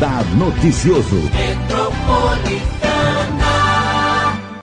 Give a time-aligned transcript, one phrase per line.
[0.00, 1.20] Radar Noticioso.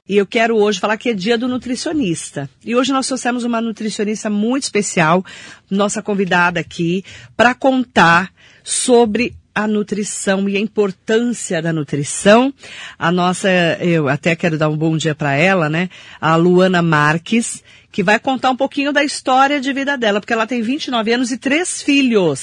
[0.09, 2.49] E eu quero hoje falar que é dia do nutricionista.
[2.65, 5.23] E hoje nós trouxemos uma nutricionista muito especial,
[5.69, 7.05] nossa convidada aqui,
[7.35, 8.33] para contar
[8.63, 12.51] sobre a nutrição e a importância da nutrição.
[12.97, 13.47] A nossa,
[13.79, 15.87] eu até quero dar um bom dia para ela, né?
[16.19, 20.47] A Luana Marques, que vai contar um pouquinho da história de vida dela, porque ela
[20.47, 22.41] tem 29 anos e três filhos.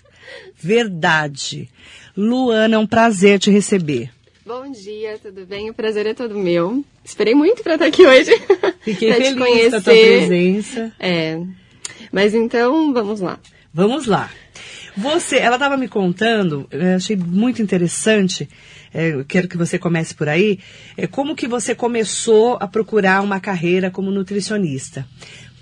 [0.64, 1.68] Verdade.
[2.16, 4.10] Luana, é um prazer te receber.
[4.46, 5.68] Bom dia, tudo bem?
[5.68, 6.82] O prazer é todo meu.
[7.04, 8.30] Esperei muito para estar aqui hoje.
[8.80, 10.90] Fiquei feliz com a tua presença.
[10.98, 11.38] É.
[12.10, 13.38] Mas então, vamos lá.
[13.74, 14.30] Vamos lá.
[14.96, 18.48] Você, ela estava me contando, eu achei muito interessante,
[18.92, 20.60] é, eu quero que você comece por aí,
[20.96, 25.04] é, como que você começou a procurar uma carreira como nutricionista.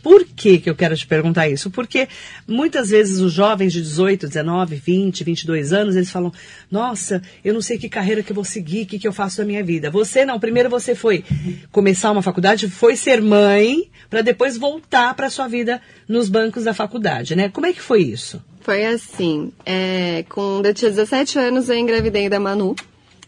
[0.03, 1.71] Por que, que eu quero te perguntar isso?
[1.71, 2.09] Porque
[2.47, 6.33] muitas vezes os jovens de 18, 19, 20, 22 anos, eles falam,
[6.71, 9.39] nossa, eu não sei que carreira que eu vou seguir, o que, que eu faço
[9.39, 9.91] da minha vida.
[9.91, 11.25] Você não, primeiro você foi
[11.71, 16.75] começar uma faculdade, foi ser mãe, para depois voltar para sua vida nos bancos da
[16.75, 17.49] faculdade, né?
[17.49, 18.43] Como é que foi isso?
[18.61, 22.75] Foi assim, é, quando eu tinha 17 anos eu engravidei da Manu,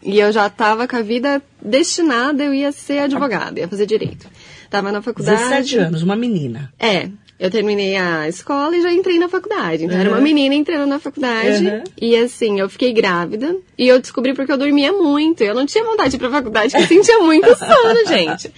[0.05, 4.27] e eu já estava com a vida destinada, eu ia ser advogada, ia fazer direito.
[4.69, 5.41] Tava na faculdade.
[5.41, 6.73] 17 anos, uma menina.
[6.79, 7.09] É.
[7.37, 9.83] Eu terminei a escola e já entrei na faculdade.
[9.83, 10.01] Então, uhum.
[10.01, 11.67] era uma menina entrando na faculdade.
[11.67, 11.83] Uhum.
[12.01, 13.57] E assim, eu fiquei grávida.
[13.77, 15.43] E eu descobri porque eu dormia muito.
[15.43, 18.49] Eu não tinha vontade de ir pra faculdade, porque eu sentia muito sono, gente.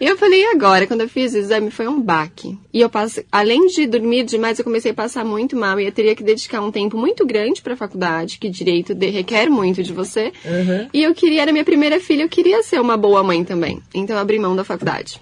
[0.00, 0.86] E eu falei, e agora?
[0.86, 2.56] Quando eu fiz o exame, foi um baque.
[2.72, 5.80] E eu passei, além de dormir demais, eu comecei a passar muito mal.
[5.80, 9.50] E eu teria que dedicar um tempo muito grande pra faculdade, que direito de, requer
[9.50, 10.32] muito de você.
[10.44, 10.88] Uhum.
[10.94, 13.82] E eu queria, era minha primeira filha, eu queria ser uma boa mãe também.
[13.92, 15.20] Então, eu abri mão da faculdade.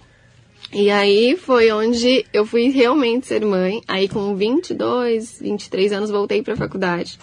[0.72, 3.82] E aí foi onde eu fui realmente ser mãe.
[3.88, 7.18] Aí com 22, 23 anos voltei para a faculdade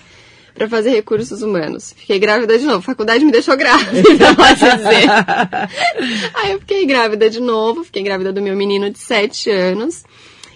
[0.55, 1.93] para fazer recursos humanos.
[1.95, 2.79] Fiquei grávida de novo.
[2.79, 4.01] A faculdade me deixou grávida,
[4.35, 5.09] pode dizer.
[6.33, 10.03] aí eu fiquei grávida de novo, fiquei grávida do meu menino de 7 anos.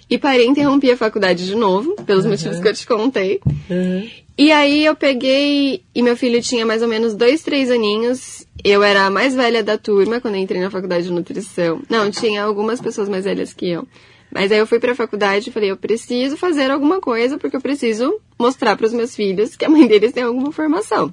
[0.10, 2.32] E parei, interrompi a faculdade de novo, pelos uhum.
[2.32, 3.40] motivos que eu te contei.
[3.70, 4.10] Uhum.
[4.38, 8.48] E aí eu peguei, e meu filho tinha mais ou menos dois, três aninhos.
[8.64, 11.82] Eu era a mais velha da turma quando entrei na faculdade de nutrição.
[11.90, 13.88] Não, tinha algumas pessoas mais velhas que eu.
[14.32, 17.62] Mas aí eu fui pra faculdade e falei, eu preciso fazer alguma coisa porque eu
[17.62, 21.12] preciso mostrar para os meus filhos que a mãe deles tem alguma formação.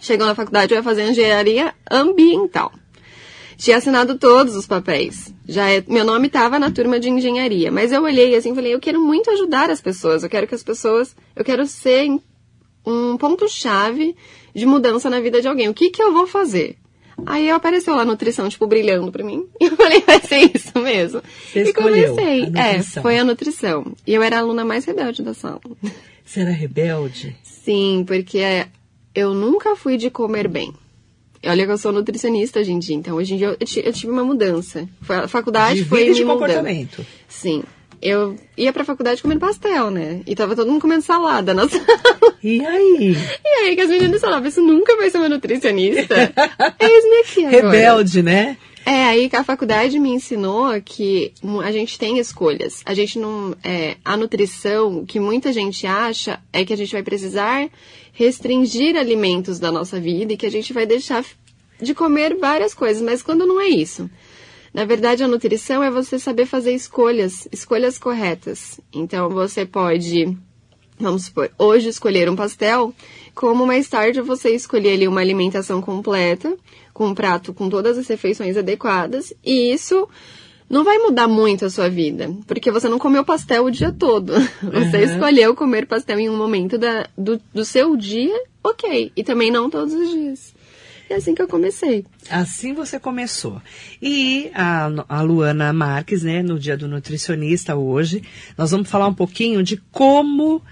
[0.00, 2.72] Chegou na faculdade, eu ia fazer engenharia ambiental.
[3.56, 5.32] Tinha assinado todos os papéis.
[5.46, 8.80] Já é, meu nome estava na turma de engenharia, mas eu olhei assim falei, eu
[8.80, 10.24] quero muito ajudar as pessoas.
[10.24, 12.08] Eu quero que as pessoas, eu quero ser
[12.84, 14.16] um ponto-chave
[14.54, 15.68] de mudança na vida de alguém.
[15.68, 16.76] O que que eu vou fazer?
[17.24, 19.46] Aí apareceu lá a nutrição, tipo, brilhando pra mim.
[19.60, 21.22] E eu falei, vai ser isso mesmo.
[21.52, 22.52] Você e comecei.
[22.56, 23.92] É, foi a nutrição.
[24.06, 25.60] E eu era a aluna mais rebelde da sala.
[26.24, 27.36] Você era rebelde?
[27.42, 28.66] Sim, porque
[29.14, 30.72] eu nunca fui de comer bem.
[31.44, 34.12] Olha que eu sou nutricionista hoje em dia, então hoje em dia eu, eu tive
[34.12, 34.88] uma mudança.
[35.08, 37.04] A faculdade de foi vida de comportamento.
[37.28, 37.64] Sim
[38.02, 40.20] eu ia pra faculdade comendo pastel, né?
[40.26, 41.84] E tava todo mundo comendo salada na sala.
[42.42, 43.16] E aí?
[43.44, 46.14] E aí que as meninas falavam, isso nunca vai ser uma nutricionista.
[46.80, 47.70] Eis-me aqui agora.
[47.70, 48.56] Rebelde, né?
[48.84, 51.32] É, aí que a faculdade me ensinou que
[51.62, 52.82] a gente tem escolhas.
[52.84, 53.54] A gente não.
[53.62, 57.70] É, a nutrição, o que muita gente acha é que a gente vai precisar
[58.12, 61.24] restringir alimentos da nossa vida e que a gente vai deixar
[61.80, 64.10] de comer várias coisas, mas quando não é isso.
[64.72, 68.80] Na verdade, a nutrição é você saber fazer escolhas, escolhas corretas.
[68.92, 70.36] Então, você pode,
[70.98, 72.94] vamos supor, hoje escolher um pastel,
[73.34, 76.56] como mais tarde você escolher ali uma alimentação completa,
[76.94, 80.08] com um prato com todas as refeições adequadas, e isso
[80.72, 84.32] não vai mudar muito a sua vida, porque você não comeu pastel o dia todo.
[84.62, 85.02] Você uhum.
[85.02, 88.34] escolheu comer pastel em um momento da, do, do seu dia,
[88.64, 89.12] ok.
[89.14, 90.54] E também não todos os dias.
[91.12, 92.06] É assim que eu comecei.
[92.30, 93.60] Assim você começou.
[94.00, 98.22] E a, a Luana Marques, né, no Dia do Nutricionista hoje,
[98.56, 100.62] nós vamos falar um pouquinho de como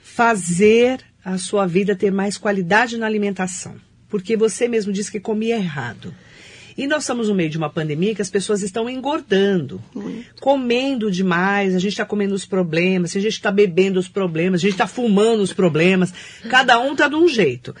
[0.00, 3.74] fazer a sua vida ter mais qualidade na alimentação.
[4.08, 6.14] Porque você mesmo disse que comia errado.
[6.78, 10.40] E nós estamos no meio de uma pandemia que as pessoas estão engordando, Muito.
[10.40, 14.62] comendo demais, a gente está comendo os problemas, a gente está bebendo os problemas, a
[14.62, 16.14] gente está fumando os problemas,
[16.48, 17.74] cada um está de um jeito.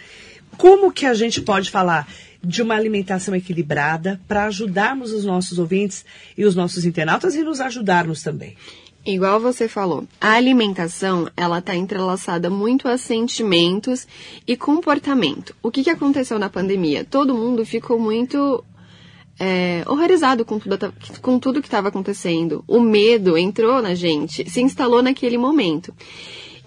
[0.56, 2.08] Como que a gente pode falar
[2.42, 6.04] de uma alimentação equilibrada para ajudarmos os nossos ouvintes
[6.36, 8.56] e os nossos internautas e nos ajudarmos também?
[9.04, 14.06] Igual você falou, a alimentação ela está entrelaçada muito a sentimentos
[14.46, 15.56] e comportamento.
[15.60, 17.04] O que, que aconteceu na pandemia?
[17.04, 18.64] Todo mundo ficou muito
[19.40, 22.62] é, horrorizado com tudo, com tudo que estava acontecendo.
[22.68, 25.92] O medo entrou na gente, se instalou naquele momento.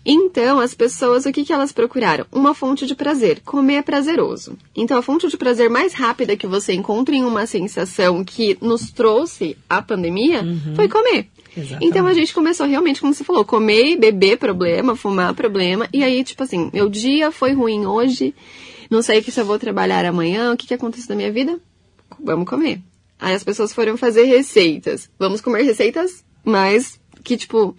[0.06, 2.28] Então, as pessoas, o que, que elas procuraram?
[2.31, 3.42] Uma fonte de prazer.
[3.44, 4.56] Comer é prazeroso.
[4.75, 8.92] Então, a fonte de prazer mais rápida que você encontra em uma sensação que nos
[8.92, 10.75] trouxe a pandemia uhum.
[10.75, 11.28] foi comer.
[11.57, 11.88] Exatamente.
[11.88, 15.88] Então a gente começou realmente, como você falou, comer, beber problema, fumar problema.
[15.94, 18.36] E aí, tipo assim, meu dia foi ruim hoje,
[18.90, 21.60] não sei que se eu vou trabalhar amanhã, o que, que aconteceu na minha vida?
[22.19, 22.81] Vamos comer.
[23.19, 25.10] Aí as pessoas foram fazer receitas.
[25.18, 27.75] Vamos comer receitas mais que, tipo,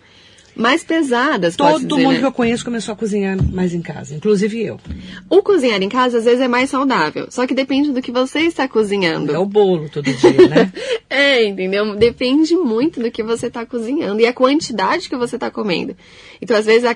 [0.56, 1.54] mais pesadas.
[1.54, 2.18] Todo dizer, mundo né?
[2.18, 4.80] que eu conheço começou a cozinhar mais em casa, inclusive eu.
[5.28, 8.40] O cozinhar em casa às vezes é mais saudável, só que depende do que você
[8.40, 9.32] está cozinhando.
[9.32, 10.72] É o bolo todo dia, né?
[11.10, 11.94] é, entendeu?
[11.94, 15.94] Depende muito do que você está cozinhando e a quantidade que você está comendo.
[16.40, 16.88] Então, às vezes,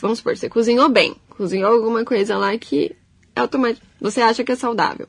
[0.00, 2.94] vamos supor, você cozinhou bem, cozinhou alguma coisa lá que
[3.34, 5.08] é automático, você acha que é saudável.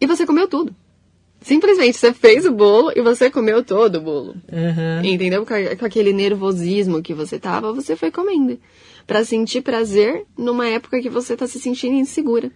[0.00, 0.74] E você comeu tudo.
[1.40, 4.34] Simplesmente você fez o bolo e você comeu todo o bolo.
[4.52, 5.04] Uhum.
[5.04, 5.46] Entendeu?
[5.46, 5.54] Com,
[5.84, 8.58] aquele nervosismo que você tava, você foi comendo.
[9.06, 12.52] para sentir prazer numa época que você tá se sentindo insegura.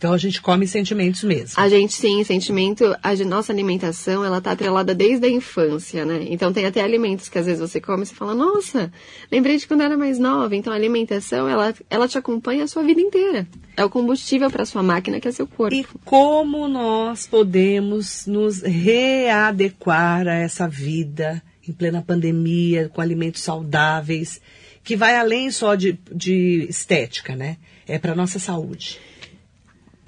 [0.00, 1.62] Então a gente come sentimentos mesmo.
[1.62, 6.24] A gente sim, sentimento, a nossa alimentação, ela tá atrelada desde a infância, né?
[6.30, 8.90] Então tem até alimentos que às vezes você come e você fala, nossa,
[9.30, 10.56] lembrei de quando era mais nova.
[10.56, 13.46] Então a alimentação, ela, ela te acompanha a sua vida inteira.
[13.76, 15.76] É o combustível para sua máquina, que é seu corpo.
[15.76, 24.40] E como nós podemos nos readequar a essa vida em plena pandemia, com alimentos saudáveis,
[24.82, 27.58] que vai além só de, de estética, né?
[27.86, 28.98] É para nossa saúde.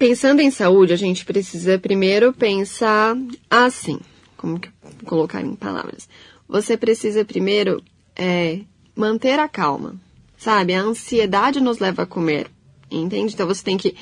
[0.03, 3.15] Pensando em saúde, a gente precisa primeiro pensar
[3.49, 4.01] assim.
[4.35, 4.69] Como que
[5.05, 6.09] colocar em palavras?
[6.45, 7.81] Você precisa primeiro
[8.13, 8.59] é,
[8.93, 9.95] manter a calma,
[10.37, 10.73] sabe?
[10.73, 12.47] A ansiedade nos leva a comer,
[12.91, 13.33] entende?
[13.33, 13.95] Então você tem que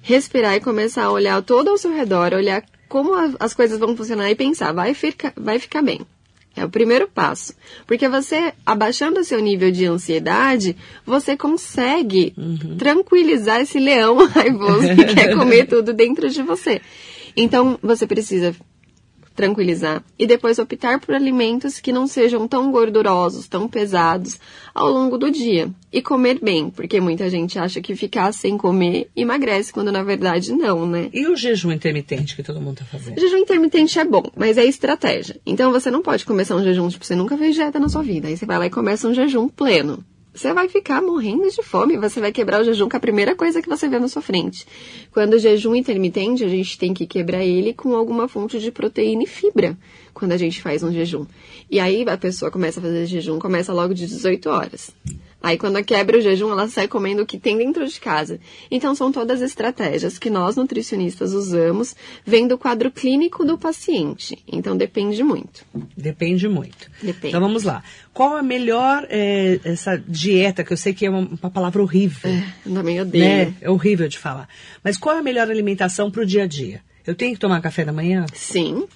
[0.00, 3.10] respirar e começar a olhar todo ao seu redor, olhar como
[3.40, 4.94] as coisas vão funcionar e pensar, vai
[5.36, 6.02] vai ficar bem.
[6.58, 7.54] É o primeiro passo.
[7.86, 10.76] Porque você, abaixando o seu nível de ansiedade,
[11.06, 12.76] você consegue uhum.
[12.76, 16.80] tranquilizar esse leão raivoso que quer comer tudo dentro de você.
[17.36, 18.54] Então, você precisa
[19.38, 24.36] tranquilizar e depois optar por alimentos que não sejam tão gordurosos, tão pesados
[24.74, 29.08] ao longo do dia e comer bem, porque muita gente acha que ficar sem comer
[29.14, 31.08] emagrece, quando na verdade não, né?
[31.12, 33.16] E o jejum intermitente que todo mundo tá fazendo?
[33.16, 35.40] O jejum intermitente é bom, mas é estratégia.
[35.46, 38.26] Então você não pode começar um jejum, tipo, você nunca fez dieta na sua vida,
[38.26, 40.04] aí você vai lá e começa um jejum pleno
[40.38, 43.60] você vai ficar morrendo de fome, você vai quebrar o jejum com a primeira coisa
[43.60, 44.64] que você vê na sua frente.
[45.10, 49.24] Quando o jejum intermitente, a gente tem que quebrar ele com alguma fonte de proteína
[49.24, 49.76] e fibra,
[50.14, 51.26] quando a gente faz um jejum.
[51.68, 54.92] E aí a pessoa começa a fazer jejum, começa logo de 18 horas.
[55.40, 58.40] Aí quando quebra o jejum, ela sai comendo o que tem dentro de casa.
[58.70, 61.94] Então são todas estratégias que nós nutricionistas usamos,
[62.26, 64.42] vendo o quadro clínico do paciente.
[64.50, 65.64] Então depende muito.
[65.96, 66.90] Depende muito.
[67.00, 67.28] Depende.
[67.28, 67.84] Então vamos lá.
[68.12, 72.30] Qual a melhor é, essa dieta que eu sei que é uma, uma palavra horrível?
[72.30, 73.24] É, eu também odeio.
[73.24, 73.54] Né?
[73.60, 74.48] É horrível de falar.
[74.82, 76.82] Mas qual é a melhor alimentação para o dia a dia?
[77.06, 78.26] Eu tenho que tomar café da manhã?
[78.34, 78.88] Sim.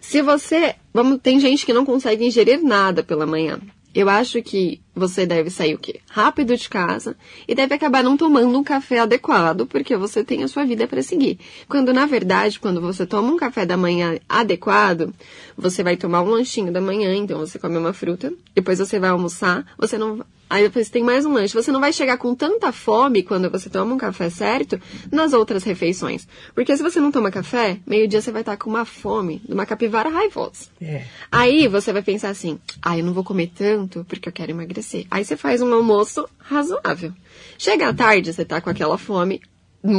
[0.00, 3.60] Se você, vamos, tem gente que não consegue ingerir nada pela manhã.
[3.94, 6.00] Eu acho que você deve sair o quê?
[6.08, 7.16] Rápido de casa
[7.48, 11.02] e deve acabar não tomando um café adequado, porque você tem a sua vida para
[11.02, 11.38] seguir.
[11.68, 15.12] Quando na verdade, quando você toma um café da manhã adequado,
[15.56, 19.10] você vai tomar um lanchinho da manhã, então você come uma fruta, depois você vai
[19.10, 21.54] almoçar, você não Aí depois tem mais um lanche.
[21.54, 24.80] Você não vai chegar com tanta fome quando você toma um café certo
[25.10, 26.28] nas outras refeições.
[26.54, 29.66] Porque se você não toma café, meio-dia você vai estar com uma fome de uma
[29.66, 30.66] capivara raivosa.
[30.80, 31.04] É.
[31.32, 34.83] Aí você vai pensar assim: ah, eu não vou comer tanto porque eu quero emagrecer.
[35.10, 37.12] Aí você faz um almoço razoável.
[37.58, 39.40] Chega à tarde, você tá com aquela fome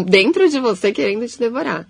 [0.05, 1.85] dentro de você querendo te devorar.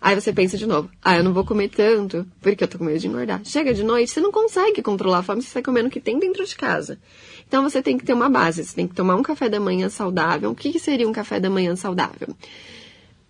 [0.00, 2.84] Aí você pensa de novo, ah, eu não vou comer tanto, porque eu tô com
[2.84, 3.42] medo de engordar.
[3.44, 6.18] Chega de noite, você não consegue controlar a fome, você está comendo o que tem
[6.18, 6.98] dentro de casa.
[7.46, 9.90] Então você tem que ter uma base, você tem que tomar um café da manhã
[9.90, 10.50] saudável.
[10.50, 12.34] O que, que seria um café da manhã saudável?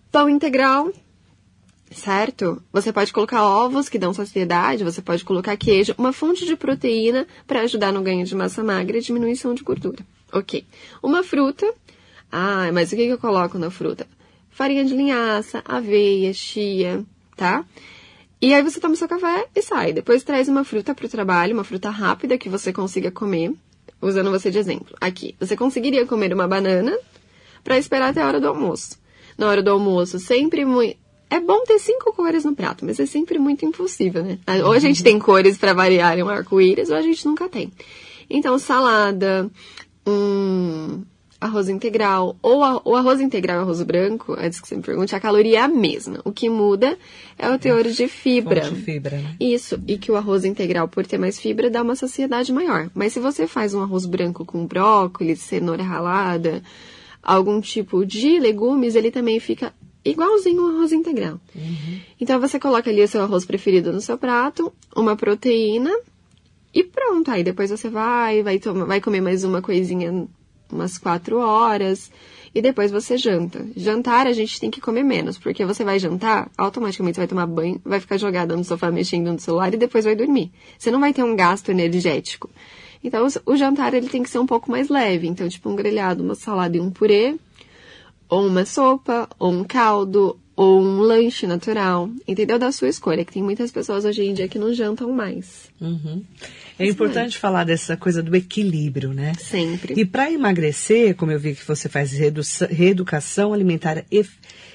[0.09, 0.93] Pão integral,
[1.91, 2.61] certo?
[2.71, 7.27] Você pode colocar ovos que dão saciedade, você pode colocar queijo, uma fonte de proteína
[7.45, 10.05] para ajudar no ganho de massa magra e diminuição de gordura.
[10.31, 10.65] Ok.
[11.03, 11.71] Uma fruta.
[12.31, 14.07] Ah, mas o que, eu coloco na fruta?
[14.49, 17.03] Farinha de linhaça, aveia, chia,
[17.35, 17.65] tá?
[18.41, 19.93] E aí você toma seu café e sai.
[19.93, 23.53] Depois traz uma fruta para o trabalho, uma fruta rápida que você consiga comer
[24.01, 24.95] usando você de exemplo.
[24.99, 26.97] Aqui, você conseguiria comer uma banana
[27.63, 28.97] para esperar até a hora do almoço.
[29.37, 31.00] Na hora do almoço, sempre muito.
[31.31, 34.37] É bom ter cinco cores no prato, mas é sempre muito impossível, né?
[34.65, 37.71] Ou a gente tem cores para variar um arco-íris, ou a gente nunca tem.
[38.29, 39.49] Então, salada,
[40.05, 41.03] um
[41.39, 45.15] arroz integral, ou a, o arroz integral e arroz branco, antes que você me pergunte,
[45.15, 46.19] a caloria é a mesma.
[46.25, 46.97] O que muda
[47.39, 48.65] é o teor de fibra.
[48.65, 49.35] Fonte de fibra, né?
[49.39, 52.91] Isso, e que o arroz integral, por ter mais fibra, dá uma saciedade maior.
[52.93, 56.61] Mas se você faz um arroz branco com brócolis, cenoura ralada,
[57.23, 59.73] algum tipo de legumes, ele também fica
[60.03, 61.39] igualzinho um arroz integral.
[62.19, 65.91] Então você coloca ali o seu arroz preferido no seu prato, uma proteína
[66.73, 67.29] e pronto.
[67.31, 70.27] Aí depois você vai, vai, tomar, vai comer mais uma coisinha
[70.71, 72.11] umas quatro horas
[72.53, 73.65] e depois você janta.
[73.75, 77.45] Jantar a gente tem que comer menos, porque você vai jantar, automaticamente você vai tomar
[77.45, 80.51] banho, vai ficar jogada no sofá mexendo no celular e depois vai dormir.
[80.77, 82.49] Você não vai ter um gasto energético.
[83.03, 85.27] Então o jantar ele tem que ser um pouco mais leve.
[85.27, 87.35] Então, tipo um grelhado, uma salada e um purê,
[88.31, 92.57] ou uma sopa, ou um caldo, ou um lanche natural, entendeu?
[92.57, 95.69] Da sua escolha, que tem muitas pessoas hoje em dia que não jantam mais.
[95.81, 96.23] Uhum.
[96.79, 99.33] É importante falar dessa coisa do equilíbrio, né?
[99.37, 99.95] Sempre.
[99.99, 104.31] E para emagrecer, como eu vi que você faz reedu reeducação alimentar ef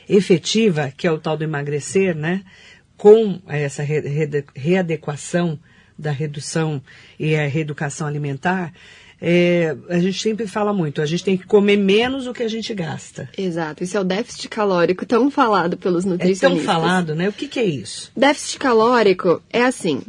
[0.07, 2.43] efetiva, que é o tal do emagrecer, né?
[2.95, 5.59] Com essa re re readequação
[5.99, 6.83] da redução
[7.19, 8.71] e a reeducação alimentar,
[9.21, 12.49] é, a gente sempre fala muito, a gente tem que comer menos do que a
[12.49, 13.29] gente gasta.
[13.37, 16.53] Exato, isso é o déficit calórico tão falado pelos nutricionistas.
[16.53, 17.29] É tão falado, né?
[17.29, 18.13] O que, que é isso?
[18.17, 20.03] Déficit calórico é assim,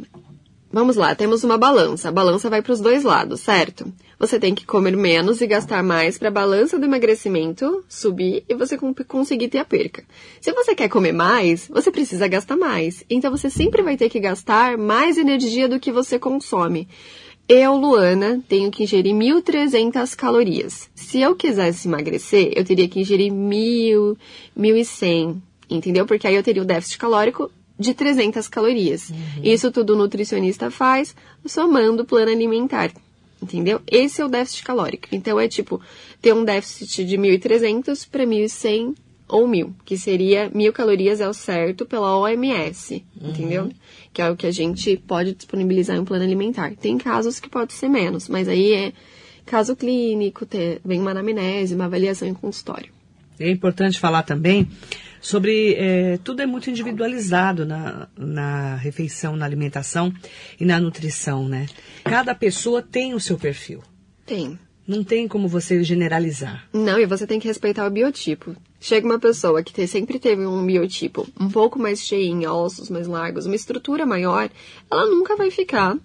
[0.70, 2.10] Vamos lá, temos uma balança.
[2.10, 3.90] A balança vai para os dois lados, certo?
[4.18, 8.54] Você tem que comer menos e gastar mais para a balança do emagrecimento subir e
[8.54, 10.04] você conseguir ter a perca.
[10.42, 13.02] Se você quer comer mais, você precisa gastar mais.
[13.08, 16.86] Então você sempre vai ter que gastar mais energia do que você consome.
[17.48, 20.90] Eu, Luana, tenho que ingerir 1.300 calorias.
[20.94, 24.16] Se eu quisesse emagrecer, eu teria que ingerir 1.000,
[24.54, 25.36] 1.100,
[25.70, 26.04] entendeu?
[26.04, 29.08] Porque aí eu teria o déficit calórico de 300 calorias.
[29.08, 29.16] Uhum.
[29.42, 32.92] Isso tudo o nutricionista faz somando o plano alimentar.
[33.40, 33.80] Entendeu?
[33.86, 35.08] Esse é o déficit calórico.
[35.10, 35.80] Então é tipo
[36.20, 38.94] ter um déficit de 1.300 para 1.100
[39.28, 43.30] ou 1.000, que seria 1.000 calorias é o certo pela OMS, uhum.
[43.30, 43.70] entendeu?
[44.18, 46.74] Que é o que a gente pode disponibilizar em um plano alimentar.
[46.74, 48.92] Tem casos que pode ser menos, mas aí é
[49.46, 52.90] caso clínico, ter, vem uma anamnese, uma avaliação em consultório.
[53.38, 54.68] É importante falar também
[55.20, 60.12] sobre é, tudo é muito individualizado na, na refeição, na alimentação
[60.58, 61.66] e na nutrição, né?
[62.02, 63.84] Cada pessoa tem o seu perfil.
[64.26, 64.58] Tem.
[64.84, 66.66] Não tem como você generalizar.
[66.72, 68.56] Não, e você tem que respeitar o biotipo.
[68.80, 73.44] Chega uma pessoa que sempre teve um biotipo um pouco mais cheio, ossos mais largos,
[73.44, 74.48] uma estrutura maior,
[74.90, 75.96] ela nunca vai ficar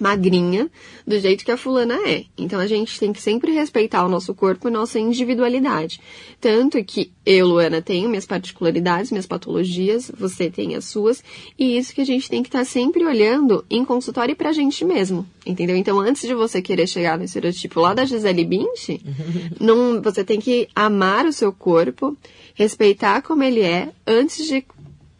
[0.00, 0.70] magrinha
[1.06, 2.24] do jeito que a fulana é.
[2.36, 6.00] Então a gente tem que sempre respeitar o nosso corpo e nossa individualidade.
[6.40, 11.22] Tanto que eu, Luana, tenho minhas particularidades, minhas patologias, você tem as suas,
[11.58, 14.84] e isso que a gente tem que estar tá sempre olhando em consultório pra gente
[14.84, 15.26] mesmo.
[15.44, 15.76] Entendeu?
[15.76, 19.00] Então, antes de você querer chegar no estereotipo lá da Gisele Bündchen,
[19.60, 22.16] não, você tem que amar o seu corpo,
[22.54, 24.64] respeitar como ele é, antes de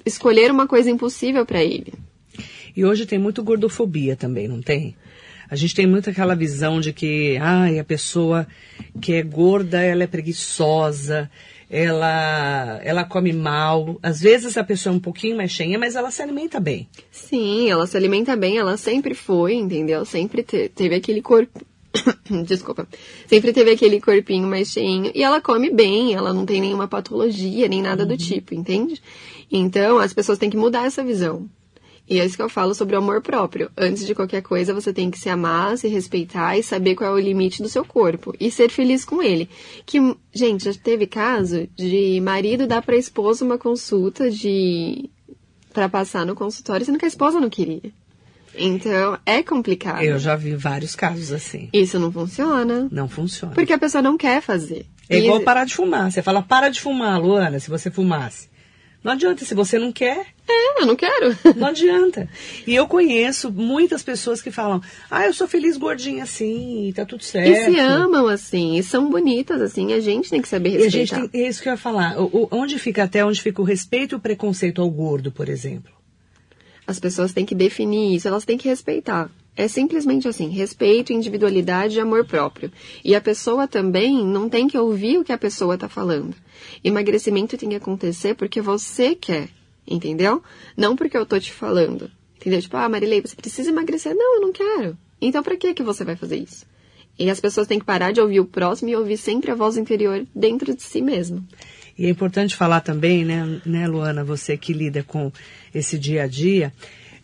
[0.05, 1.93] escolher uma coisa impossível para ele.
[2.79, 4.95] E hoje tem muito gordofobia também, não tem?
[5.51, 8.47] A gente tem muito aquela visão de que, ai, a pessoa
[9.01, 11.29] que é gorda, ela é preguiçosa,
[11.69, 13.99] ela, ela come mal.
[14.01, 16.89] Às vezes a pessoa é um pouquinho mais cheia, mas ela se alimenta bem.
[17.11, 20.05] Sim, ela se alimenta bem, ela sempre foi, entendeu?
[20.05, 21.61] Sempre te, teve aquele corpo.
[22.47, 22.87] Desculpa.
[23.27, 25.11] Sempre teve aquele corpinho mais cheinho.
[25.17, 28.11] E ela come bem, ela não tem nenhuma patologia, nem nada uhum.
[28.11, 29.03] do tipo, entende?
[29.51, 31.49] Então, as pessoas têm que mudar essa visão.
[32.09, 33.71] E é isso que eu falo sobre o amor próprio.
[33.77, 37.15] Antes de qualquer coisa, você tem que se amar, se respeitar e saber qual é
[37.15, 38.35] o limite do seu corpo.
[38.41, 39.49] E ser feliz com ele.
[39.85, 39.99] Que,
[40.33, 45.11] gente, já teve caso de marido dar pra esposa uma consulta de.
[45.73, 47.93] para passar no consultório, sendo que a esposa não queria.
[48.55, 50.03] Então, é complicado.
[50.03, 51.69] Eu já vi vários casos assim.
[51.73, 52.89] Isso não funciona.
[52.91, 53.55] Não funciona.
[53.55, 54.87] Porque a pessoa não quer fazer.
[55.09, 56.11] É igual parar de fumar.
[56.11, 58.49] Você fala, para de fumar, Luana, se você fumasse.
[59.03, 60.27] Não adianta, se você não quer.
[60.49, 61.37] É, eu não quero.
[61.57, 62.29] Não adianta.
[62.67, 67.23] E eu conheço muitas pessoas que falam: ah, eu sou feliz gordinha assim, tá tudo
[67.23, 67.49] certo.
[67.49, 70.97] E se amam assim, e são bonitas assim, a gente tem que saber respeitar.
[70.97, 72.21] E a gente tem, é isso que eu ia falar.
[72.21, 75.93] O, onde fica até onde fica o respeito e o preconceito ao gordo, por exemplo?
[76.87, 79.31] As pessoas têm que definir isso, elas têm que respeitar.
[79.55, 82.73] É simplesmente assim, respeito, individualidade e amor próprio.
[83.05, 86.35] E a pessoa também não tem que ouvir o que a pessoa está falando.
[86.83, 89.49] Emagrecimento tem que acontecer porque você quer,
[89.87, 90.43] entendeu?
[90.77, 92.11] Não porque eu tô te falando.
[92.37, 92.61] Entendeu?
[92.61, 94.15] Tipo, ah, Marilei, você precisa emagrecer.
[94.15, 94.97] Não, eu não quero.
[95.21, 96.65] Então, para que que você vai fazer isso?
[97.19, 99.77] E as pessoas têm que parar de ouvir o próximo e ouvir sempre a voz
[99.77, 101.45] interior dentro de si mesmo.
[101.99, 105.33] E é importante falar também, né, né Luana, você que lida com
[105.75, 106.73] esse dia a dia,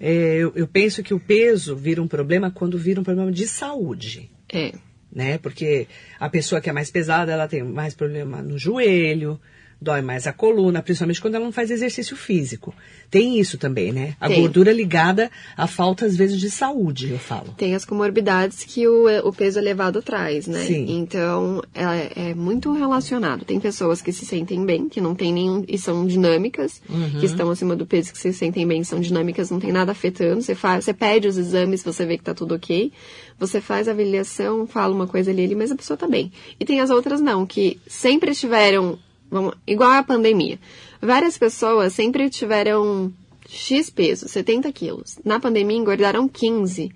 [0.00, 3.46] é, eu, eu, penso que o peso vira um problema quando vira um problema de
[3.46, 4.28] saúde.
[4.52, 4.72] É.
[5.14, 5.38] né?
[5.38, 5.86] Porque
[6.18, 9.40] a pessoa que é mais pesada, ela tem mais problema no joelho,
[9.80, 12.74] dói mais a coluna, principalmente quando ela não faz exercício físico.
[13.10, 14.16] Tem isso também, né?
[14.20, 14.40] A Tem.
[14.40, 17.54] gordura ligada à falta, às vezes, de saúde, eu falo.
[17.56, 20.64] Tem as comorbidades que o, o peso elevado traz, né?
[20.64, 20.86] Sim.
[20.98, 23.44] Então, é, é muito relacionado.
[23.44, 25.64] Tem pessoas que se sentem bem, que não tem nenhum.
[25.68, 27.20] e são dinâmicas, Uhum.
[27.20, 30.42] que estão acima do peso, que se sentem bem, são dinâmicas, não tem nada afetando.
[30.42, 32.92] Você, faz, você pede os exames, você vê que tá tudo ok.
[33.38, 36.32] Você faz a avaliação, fala uma coisa ali, ali, mas a pessoa tá bem.
[36.58, 38.98] E tem as outras não, que sempre estiveram.
[39.30, 40.58] Vamos, igual a pandemia.
[41.00, 43.12] Várias pessoas sempre tiveram
[43.48, 45.18] X peso, 70 quilos.
[45.24, 46.92] Na pandemia engordaram 15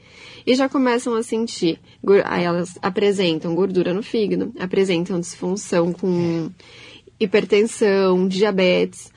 [0.47, 1.81] e já começam a sentir.
[2.25, 6.51] Aí elas apresentam gordura no fígado, apresentam disfunção com
[7.19, 9.13] hipertensão, diabetes.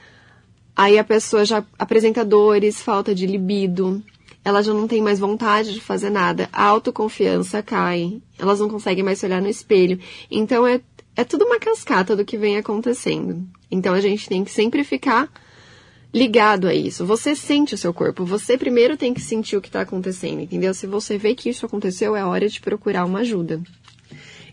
[0.76, 4.04] Aí a pessoa já apresenta dores, falta de libido,
[4.44, 9.04] ela já não tem mais vontade de fazer nada, a autoconfiança cai, elas não conseguem
[9.04, 10.00] mais se olhar no espelho.
[10.30, 10.82] Então é,
[11.16, 13.46] é tudo uma cascata do que vem acontecendo.
[13.70, 15.30] Então a gente tem que sempre ficar
[16.14, 17.06] ligado a isso.
[17.06, 20.74] Você sente o seu corpo, você primeiro tem que sentir o que está acontecendo, entendeu?
[20.74, 23.62] Se você vê que isso aconteceu, é hora de procurar uma ajuda.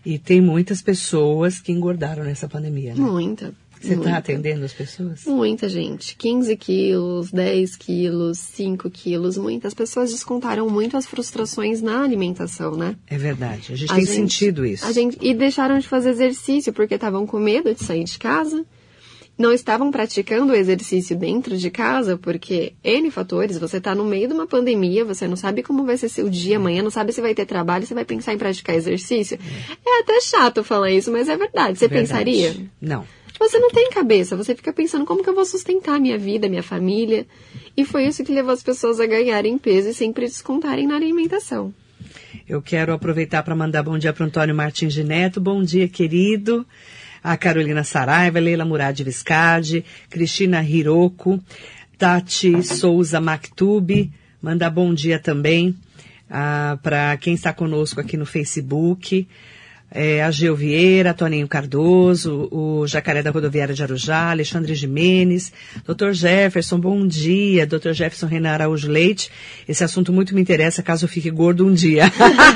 [0.05, 3.01] E tem muitas pessoas que engordaram nessa pandemia, né?
[3.01, 3.53] Muita.
[3.79, 4.11] Você muita.
[4.11, 5.25] tá atendendo as pessoas?
[5.25, 6.15] Muita gente.
[6.15, 9.37] 15 quilos, 10 quilos, 5 quilos.
[9.37, 12.95] Muitas pessoas descontaram muito as frustrações na alimentação, né?
[13.07, 13.71] É verdade.
[13.71, 14.85] A gente A tem gente- sentido isso.
[14.85, 18.65] A gente, e deixaram de fazer exercício porque estavam com medo de sair de casa.
[19.37, 24.27] Não estavam praticando o exercício dentro de casa porque N fatores, você tá no meio
[24.27, 27.21] de uma pandemia, você não sabe como vai ser seu dia amanhã, não sabe se
[27.21, 29.39] vai ter trabalho, você vai pensar em praticar exercício.
[29.87, 31.79] É até chato falar isso, mas é verdade.
[31.79, 32.07] Você Verdade.
[32.09, 32.55] pensaria?
[32.81, 33.05] Não.
[33.39, 36.61] Você não tem cabeça, você fica pensando como que eu vou sustentar minha vida, minha
[36.61, 37.25] família.
[37.75, 41.73] E foi isso que levou as pessoas a ganharem peso e sempre descontarem na alimentação.
[42.47, 45.39] Eu quero aproveitar para mandar bom dia para Antônio Martins de Neto.
[45.39, 46.65] Bom dia, querido.
[47.23, 51.39] A Carolina Saraiva, Leila Murad Viscardi, Cristina Hiroko,
[51.97, 54.11] Tati Souza Mactube.
[54.41, 55.75] Mandar bom dia também
[56.81, 59.27] para quem está conosco aqui no Facebook.
[59.91, 65.51] É, a Geu Vieira, Toninho Cardoso, o Jacaré da Rodoviária de Arujá, Alexandre Jimenez,
[65.83, 66.11] Dr.
[66.11, 67.93] Jefferson, bom dia, Dr.
[67.93, 69.31] Jefferson Renan Araújo Leite.
[69.67, 72.03] Esse assunto muito me interessa caso eu fique gordo um dia.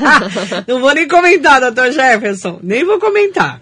[0.68, 1.92] Não vou nem comentar, Dr.
[1.92, 3.62] Jefferson, nem vou comentar.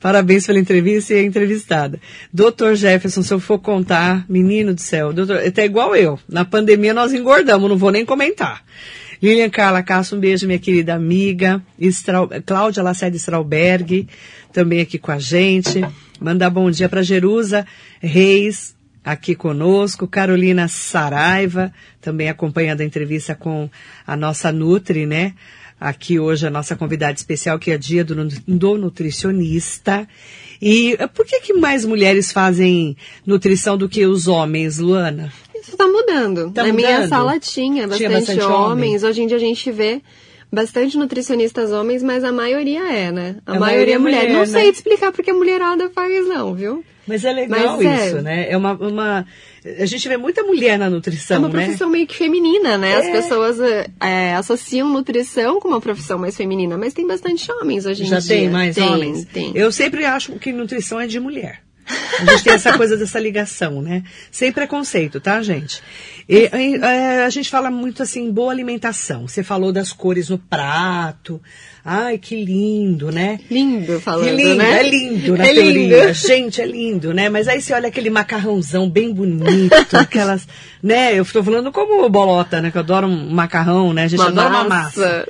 [0.00, 2.00] Parabéns pela entrevista e a entrevistada.
[2.32, 6.18] Doutor Jefferson, se eu for contar, menino do céu, doutor, até igual eu.
[6.28, 8.64] Na pandemia nós engordamos, não vou nem comentar.
[9.22, 11.62] Lilian Carla Castro, um beijo, minha querida amiga.
[11.78, 14.08] Strau, Cláudia Lacerda Strauberg,
[14.52, 15.80] também aqui com a gente.
[16.18, 17.64] Mandar bom dia para Jerusa
[18.00, 20.08] Reis, aqui conosco.
[20.08, 23.70] Carolina Saraiva, também acompanhando a entrevista com
[24.04, 25.34] a nossa Nutri, né?
[25.78, 30.06] Aqui hoje a nossa convidada especial, que é dia do, do nutricionista.
[30.60, 35.32] E eh, por que, que mais mulheres fazem nutrição do que os homens, Luana?
[35.62, 36.50] Isso tá mudando.
[36.52, 37.08] Tá Na minha mudando?
[37.08, 38.56] sala tinha bastante, bastante homem?
[38.90, 39.02] homens.
[39.04, 40.02] Hoje em dia a gente vê
[40.52, 43.36] bastante nutricionistas homens, mas a maioria é, né?
[43.46, 44.20] A, A maioria, maioria é mulher.
[44.22, 44.46] mulher, Não né?
[44.46, 46.84] sei te explicar porque a mulherada faz, não, viu?
[47.06, 48.06] Mas é legal Mas é.
[48.06, 48.46] isso, né?
[48.48, 49.26] É uma, uma.
[49.80, 51.64] A gente vê muita mulher na nutrição, É uma né?
[51.64, 52.94] profissão meio que feminina, né?
[52.96, 53.12] As É.
[53.12, 58.04] pessoas é, é, associam nutrição com uma profissão mais feminina, mas tem bastante homens hoje
[58.04, 58.36] em Já dia.
[58.36, 59.24] tem mais tem, homens?
[59.24, 59.50] Tem.
[59.56, 61.60] Eu sempre acho que nutrição é de mulher.
[62.20, 64.02] A gente tem essa coisa dessa ligação, né?
[64.30, 65.82] Sem preconceito, tá, gente?
[66.28, 69.26] E, é, a gente fala muito assim, boa alimentação.
[69.28, 71.40] Você falou das cores no prato.
[71.84, 73.40] Ai, que lindo, né?
[73.50, 74.78] Lindo falando, Que lindo, né?
[74.80, 76.04] é lindo na É teoria.
[76.04, 76.14] lindo.
[76.14, 77.28] Gente, é lindo, né?
[77.28, 80.46] Mas aí você olha aquele macarrãozão bem bonito, aquelas,
[80.82, 81.12] né?
[81.18, 82.70] Eu estou falando como bolota, né?
[82.70, 84.04] Que eu adoro um macarrão, né?
[84.04, 85.28] A gente Uma adora uma massa.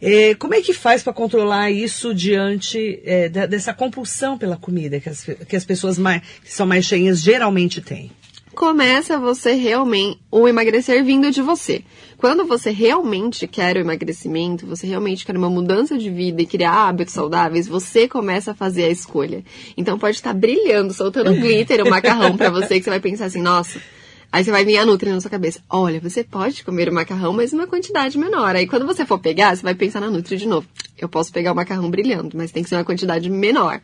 [0.00, 5.00] É, como é que faz para controlar isso diante é, da- dessa compulsão pela comida
[5.00, 8.10] que as, que as pessoas mais, que são mais cheias geralmente têm?
[8.54, 11.82] Começa você realmente o emagrecer vindo de você.
[12.16, 16.88] Quando você realmente quer o emagrecimento, você realmente quer uma mudança de vida e criar
[16.88, 19.42] hábitos saudáveis, você começa a fazer a escolha.
[19.76, 23.42] Então pode estar brilhando, soltando glitter o macarrão pra você que você vai pensar assim,
[23.42, 23.80] nossa.
[24.34, 25.60] Aí você vai vir a Nutri na sua cabeça.
[25.70, 28.56] Olha, você pode comer o macarrão, mas uma quantidade menor.
[28.56, 30.66] Aí quando você for pegar, você vai pensar na Nutri de novo.
[30.98, 33.80] Eu posso pegar o macarrão brilhando, mas tem que ser uma quantidade menor.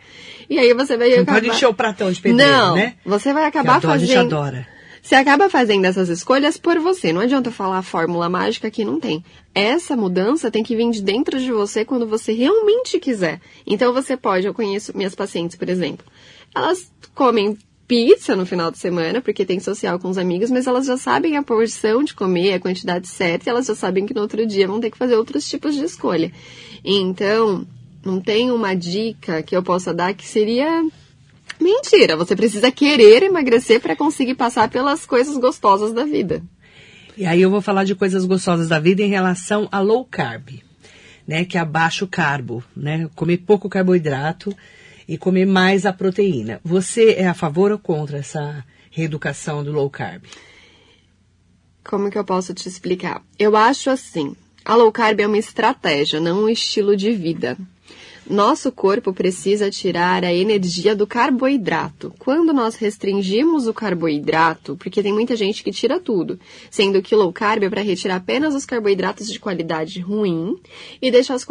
[0.48, 1.34] E aí você vai Não acabar...
[1.34, 2.94] pode encher o pratão de pedreiro, Não, né?
[3.06, 4.36] você vai acabar adora, A gente fazendo...
[4.36, 4.66] adora.
[5.00, 7.12] Você acaba fazendo essas escolhas por você.
[7.12, 9.24] Não adianta falar a fórmula mágica que não tem.
[9.54, 13.40] Essa mudança tem que vir de dentro de você quando você realmente quiser.
[13.64, 16.04] Então você pode, eu conheço minhas pacientes, por exemplo.
[16.52, 17.56] Elas comem
[17.90, 21.36] pizza no final de semana, porque tem social com os amigos, mas elas já sabem
[21.36, 24.68] a porção de comer, a quantidade certa, e elas já sabem que no outro dia
[24.68, 26.30] vão ter que fazer outros tipos de escolha.
[26.84, 27.66] Então,
[28.04, 30.86] Não tem uma dica que eu possa dar que seria
[31.60, 32.16] mentira.
[32.16, 36.42] Você precisa querer emagrecer para conseguir passar pelas coisas gostosas da vida.
[37.16, 40.62] E aí eu vou falar de coisas gostosas da vida em relação a low carb,
[41.26, 41.44] né?
[41.44, 43.10] Que é baixo carbo, né?
[43.14, 44.56] Comer pouco carboidrato
[45.10, 46.60] e comer mais a proteína.
[46.62, 50.22] Você é a favor ou contra essa reeducação do low carb?
[51.82, 53.20] Como que eu posso te explicar?
[53.36, 57.58] Eu acho assim, a low carb é uma estratégia, não um estilo de vida.
[58.28, 62.12] Nosso corpo precisa tirar a energia do carboidrato.
[62.18, 66.38] Quando nós restringimos o carboidrato, porque tem muita gente que tira tudo,
[66.70, 70.56] sendo que low carb é para retirar apenas os carboidratos de qualidade ruim
[71.00, 71.46] e deixar os,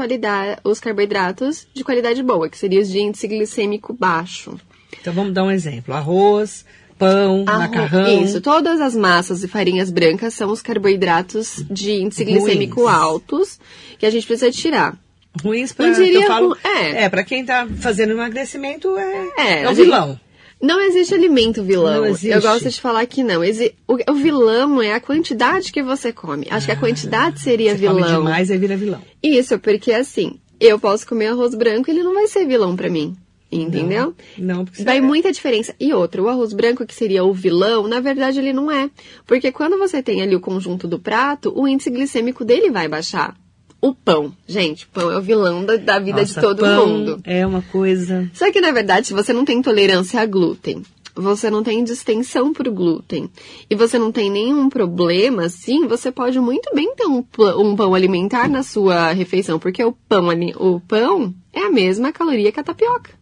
[0.64, 4.58] os carboidratos de qualidade boa, que seria os de índice glicêmico baixo.
[5.00, 6.66] Então vamos dar um exemplo: arroz,
[6.98, 8.24] pão, macarrão.
[8.24, 12.94] Isso, todas as massas e farinhas brancas são os carboidratos de índice glicêmico Ruins.
[12.94, 13.60] altos
[13.98, 14.98] que a gente precisa tirar.
[15.40, 19.74] Ruins para eu falo, é, é para quem tá fazendo emagrecimento é, é, é o
[19.74, 20.20] vilão.
[20.62, 22.06] Não existe alimento vilão.
[22.06, 23.42] Eu gosto de falar que não.
[23.88, 26.48] O, o, vilão é a quantidade que você come.
[26.50, 27.96] Acho ah, que a ah, quantidade seria você vilão.
[27.96, 29.02] Come demais, aí vira vilão.
[29.24, 33.16] Isso, porque assim, eu posso comer arroz branco, ele não vai ser vilão para mim.
[33.52, 34.14] Entendeu?
[34.38, 35.02] Não, não porque Vai é.
[35.02, 35.74] muita diferença.
[35.80, 38.92] E outra, o arroz branco, que seria o vilão, na verdade ele não é.
[39.26, 43.36] Porque quando você tem ali o conjunto do prato, o índice glicêmico dele vai baixar
[43.82, 44.34] o pão.
[44.48, 47.22] Gente, pão é o vilão da, da vida Nossa, de todo mundo.
[47.24, 48.30] É uma coisa.
[48.34, 50.84] Só que, na verdade, se você não tem intolerância a glúten,
[51.16, 53.30] você não tem distensão por glúten
[53.70, 57.24] e você não tem nenhum problema, assim, você pode muito bem ter um,
[57.58, 62.52] um pão alimentar na sua refeição, porque o pão, o pão é a mesma caloria
[62.52, 63.19] que a tapioca.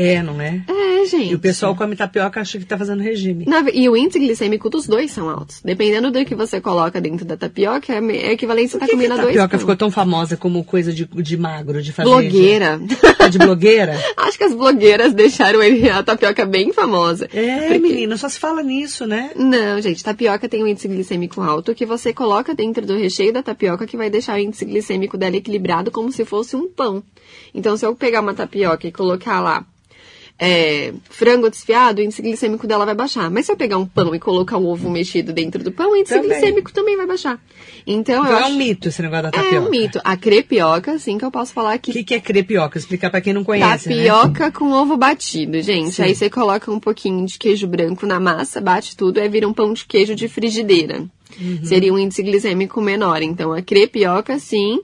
[0.00, 0.62] É, não é?
[0.66, 1.32] É, gente.
[1.32, 3.44] E o pessoal come tapioca acha que tá fazendo regime.
[3.46, 5.60] Na, e o índice glicêmico dos dois são altos.
[5.62, 9.14] Dependendo do que você coloca dentro da tapioca, é, é equivalente a você tá comendo
[9.16, 9.20] dois.
[9.20, 12.08] A tapioca ficou tão famosa como coisa de, de magro, de fazer.
[12.08, 12.80] Blogueira.
[13.18, 13.98] É de blogueira?
[14.16, 15.60] Acho que as blogueiras deixaram
[15.94, 17.28] a tapioca bem famosa.
[17.32, 17.78] É, porque...
[17.78, 19.32] menina, só se fala nisso, né?
[19.36, 23.42] Não, gente, tapioca tem um índice glicêmico alto que você coloca dentro do recheio da
[23.42, 27.02] tapioca que vai deixar o índice glicêmico dela equilibrado como se fosse um pão.
[27.54, 29.66] Então, se eu pegar uma tapioca e colocar lá
[30.42, 33.30] é, frango desfiado, o índice glicêmico dela vai baixar.
[33.30, 35.96] Mas se eu pegar um pão e colocar um ovo mexido dentro do pão, o
[35.96, 36.30] índice também.
[36.30, 37.38] glicêmico também vai baixar.
[37.86, 38.50] Então, então é acho...
[38.50, 39.54] um mito esse negócio da tapioca.
[39.54, 40.00] É um mito.
[40.02, 41.90] A crepioca, sim, que eu posso falar que...
[41.90, 42.78] O que, que, é crepioca?
[42.78, 43.96] Explicar para quem não conhece, né?
[43.96, 44.50] Tapioca né?
[44.50, 45.92] com ovo batido, gente.
[45.92, 46.04] Sim.
[46.04, 49.52] Aí você coloca um pouquinho de queijo branco na massa, bate tudo, aí vira um
[49.52, 51.04] pão de queijo de frigideira.
[51.38, 51.60] Uhum.
[51.64, 53.20] Seria um índice glicêmico menor.
[53.20, 54.80] Então, a crepioca, sim,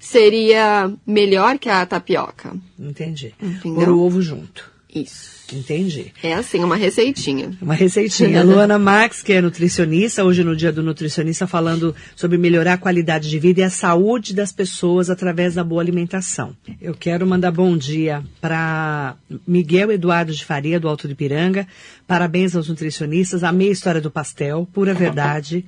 [0.00, 2.56] seria melhor que a tapioca.
[2.76, 3.32] Entendi.
[3.40, 3.84] Entendeu?
[3.84, 4.74] Por o ovo junto.
[4.96, 5.36] Isso.
[5.52, 6.12] Entendi.
[6.22, 7.52] É assim, uma receitinha.
[7.60, 8.42] Uma receitinha.
[8.44, 13.28] Luana Max, que é nutricionista, hoje no Dia do Nutricionista, falando sobre melhorar a qualidade
[13.28, 16.56] de vida e a saúde das pessoas através da boa alimentação.
[16.80, 21.68] Eu quero mandar bom dia para Miguel Eduardo de Faria, do Alto de Piranga.
[22.06, 23.44] Parabéns aos nutricionistas.
[23.44, 25.64] Amei a história do pastel, pura verdade.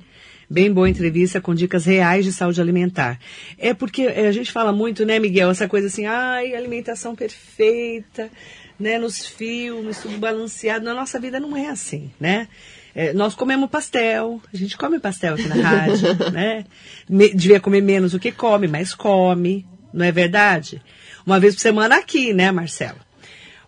[0.51, 3.19] Bem boa entrevista com dicas reais de saúde alimentar.
[3.55, 8.31] É porque eh, a gente fala muito, né, Miguel, essa coisa assim, ai, alimentação perfeita
[8.79, 10.85] né, nos filmes, tudo balanceado.
[10.85, 12.47] Na nossa vida não é assim, né?
[12.95, 16.65] É, nós comemos pastel, a gente come pastel aqui na rádio, né?
[17.07, 20.81] Me, devia comer menos do que come, mas come, não é verdade?
[21.25, 22.97] Uma vez por semana aqui, né, Marcelo?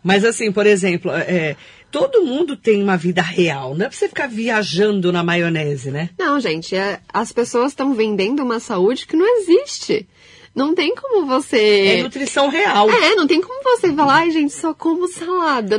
[0.04, 1.56] Mas assim, por exemplo, é,
[1.92, 6.10] todo mundo tem uma vida real, não é pra você ficar viajando na maionese, né?
[6.18, 10.08] Não, gente, é, as pessoas estão vendendo uma saúde que não existe.
[10.54, 12.00] Não tem como você.
[12.00, 12.90] É nutrição real.
[12.90, 15.78] É, não tem como você falar, ai, gente, só como salada.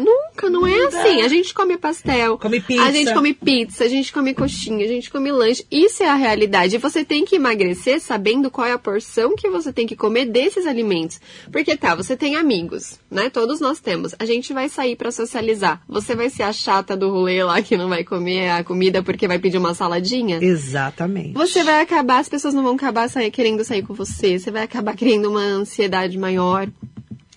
[0.49, 1.21] Não é assim.
[1.23, 2.39] A gente come pastel.
[2.39, 2.85] Come pizza.
[2.85, 5.67] A gente come pizza, a gente come coxinha, a gente come lanche.
[5.71, 6.77] Isso é a realidade.
[6.77, 10.25] E você tem que emagrecer sabendo qual é a porção que você tem que comer
[10.25, 11.21] desses alimentos.
[11.51, 13.29] Porque tá, você tem amigos, né?
[13.29, 14.15] Todos nós temos.
[14.19, 15.83] A gente vai sair para socializar.
[15.87, 19.29] Você vai ser a chata do rolê lá que não vai comer a comida porque
[19.29, 20.39] vai pedir uma saladinha?
[20.43, 21.35] Exatamente.
[21.35, 24.39] Você vai acabar, as pessoas não vão acabar sair, querendo sair com você.
[24.39, 26.69] Você vai vai acabar criando uma ansiedade maior.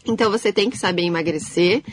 [0.05, 1.83] Então você tem que saber emagrecer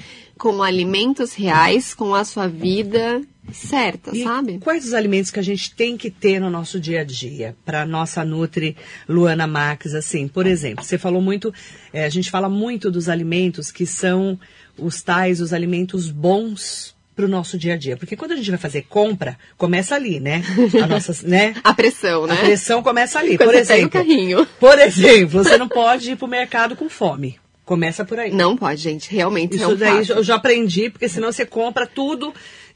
[0.43, 4.59] com alimentos reais, com a sua vida certa, e sabe?
[4.59, 7.87] Quais os alimentos que a gente tem que ter no nosso dia a dia para
[7.87, 8.77] nossa nutri
[9.09, 11.55] Luana Max, assim, por exemplo, você falou muito,
[11.93, 14.37] é, a gente fala muito dos alimentos que são
[14.77, 17.97] os tais, os alimentos bons para o nosso dia a dia.
[17.97, 20.43] Porque quando a gente vai fazer compra, começa ali, né?
[20.83, 21.55] A, nossa, né?
[21.63, 22.35] a pressão, né?
[22.35, 23.37] A pressão começa ali.
[23.37, 24.45] Quando por exemplo, carrinho.
[24.59, 27.39] Por exemplo, você não pode ir para o mercado com fome
[27.73, 28.31] Começa por aí.
[28.33, 29.11] Não pode, gente.
[29.11, 30.19] Realmente Isso é um daí fato.
[30.19, 32.35] eu já aprendi, porque senão você compra tudo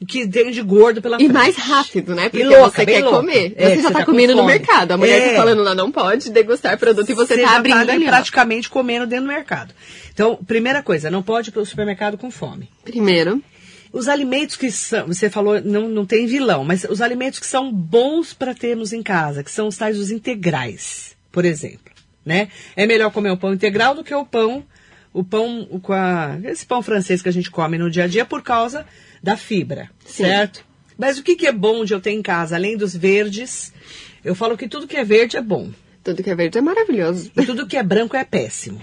[0.09, 1.33] que tem de gordo pela E frente.
[1.33, 2.31] mais rápido, né?
[2.31, 3.19] Porque louca, você quer louca.
[3.19, 3.53] comer.
[3.59, 4.53] É, você já você tá, tá com comendo no fome.
[4.55, 4.93] mercado.
[4.93, 5.31] A mulher É.
[5.33, 8.09] tá falando lá, não pode degustar produto e você, tá já abrindo ali ó.
[8.09, 9.75] praticamente comendo dentro do mercado.
[10.15, 12.71] Então, primeira coisa, não pode ir para o supermercado com fome.
[12.83, 13.43] Primeiro,
[13.93, 17.71] Os alimentos que são, você falou, não, não tem vilão, mas os alimentos que são
[17.73, 21.93] bons para termos em casa, que são os tais os integrais, por exemplo,
[22.25, 22.49] né?
[22.75, 24.65] É melhor comer o pão integral do que o pão,
[25.17, 28.27] o pão com a, esse pão francês que a gente come no dia a dia
[28.27, 28.85] por causa
[29.23, 30.25] da fibra, Sim.
[30.25, 30.63] certo?
[30.99, 33.73] Mas o que, que é bom de eu ter em casa, além dos verdes?
[34.23, 35.71] Eu falo que tudo que é verde é bom.
[36.05, 37.31] tudo que é verde é maravilhoso.
[37.35, 38.81] E tudo que é branco é péssimo.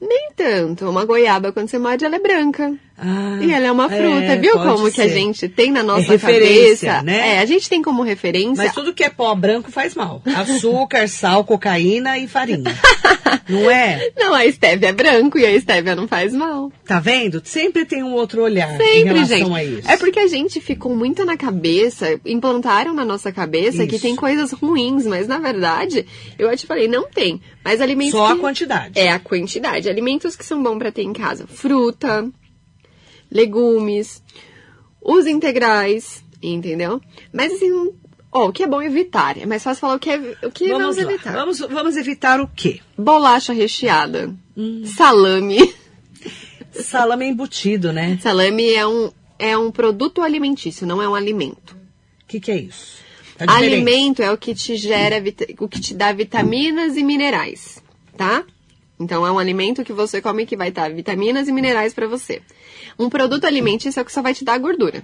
[0.00, 0.90] Nem tanto.
[0.90, 2.76] Uma goiaba, quando você morde, ela é branca.
[3.00, 5.10] Ah, E ela é uma fruta, é, viu como que a ser.
[5.14, 7.02] gente tem na nossa referência, cabeça?
[7.02, 7.36] né?
[7.36, 8.62] É, a gente tem como referência.
[8.64, 10.22] Mas tudo que é pó branco faz mal.
[10.36, 12.64] Açúcar, sal, cocaína e farinha.
[13.48, 14.10] Não é?
[14.16, 16.70] Não, a stevia é branco e a stevia não faz mal.
[16.84, 17.40] Tá vendo?
[17.44, 19.54] Sempre tem um outro olhar em Sempre, relação gente.
[19.54, 19.90] a isso.
[19.90, 24.02] É porque a gente ficou muito na cabeça, implantaram na nossa cabeça que Isso.
[24.04, 26.06] tem coisas ruins, mas na verdade,
[26.38, 27.40] eu te falei, não tem.
[27.64, 28.98] Mas alimentos Só a que- quantidade.
[28.98, 29.88] É a quantidade.
[29.88, 32.28] Alimentos que são bons pra ter em casa: fruta,
[33.30, 34.22] legumes,
[35.00, 37.00] os integrais, entendeu?
[37.32, 37.70] Mas assim,
[38.32, 39.38] ó, o que é bom evitar.
[39.38, 41.02] É mais fácil falar o que, é, o que Vamos vamos lá.
[41.12, 41.32] evitar.
[41.32, 42.80] Vamos, vamos evitar o quê?
[42.96, 44.82] Bolacha recheada, Hum.
[44.84, 45.72] salame.
[46.72, 48.16] Salame embutido, né?
[48.22, 51.74] Salame é um, é um produto alimentício, não é um alimento.
[52.22, 52.98] O que, que é isso?
[53.36, 53.44] Tá.
[53.56, 55.16] Alimento é o que te gera,
[55.58, 57.82] o que te dá vitaminas e minerais,
[58.16, 58.44] tá?
[59.00, 62.42] Então é um alimento que você come que vai dar vitaminas e minerais pra você.
[62.98, 65.02] Um produto alimentício é o que só vai te dar gordura.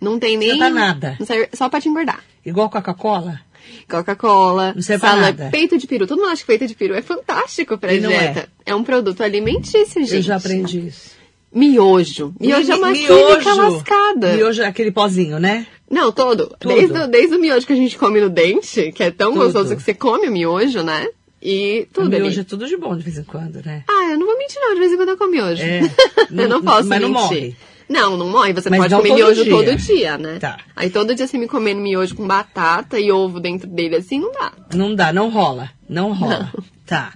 [0.00, 0.50] Não tem nem.
[0.52, 1.16] Não dá nada.
[1.20, 2.24] Não serve, só pra te engordar.
[2.44, 3.40] Igual Coca-Cola?
[3.88, 5.48] Coca-Cola, Não serve nada.
[5.50, 6.06] peito de peru.
[6.06, 8.48] Todo mundo acha que peito de peru é fantástico pra E não dieta.
[8.64, 8.74] É.
[8.74, 10.14] um produto alimentício, gente.
[10.16, 11.12] Eu já aprendi isso.
[11.52, 12.34] Miojo.
[12.40, 14.32] Miojo é uma Mi- química lascada.
[14.34, 15.66] Miojo é aquele pozinho, né?
[15.90, 16.54] Não, todo.
[16.58, 16.74] Tudo.
[16.74, 19.44] Desde, o- desde o miojo que a gente come no dente, que é tão Tudo.
[19.44, 21.06] gostoso que você come o miojo, né?
[21.44, 22.40] E tudo miojo ali.
[22.40, 23.84] é tudo de bom de vez em quando, né?
[23.86, 25.62] Ah, eu não vou mentir não, de vez em quando eu como miojo.
[25.62, 25.80] É.
[26.30, 27.22] eu não Não- posso mas não mentir.
[27.22, 27.56] morre.
[27.86, 28.54] Não, não morre.
[28.54, 29.52] Você Mas pode não comer todo miojo dia.
[29.52, 30.38] todo dia, né?
[30.38, 30.56] Tá.
[30.74, 34.32] Aí todo dia você me comendo miojo com batata e ovo dentro dele assim, não
[34.32, 34.52] dá.
[34.74, 35.70] Não dá, não rola.
[35.86, 36.50] Não rola.
[36.86, 37.12] Tá.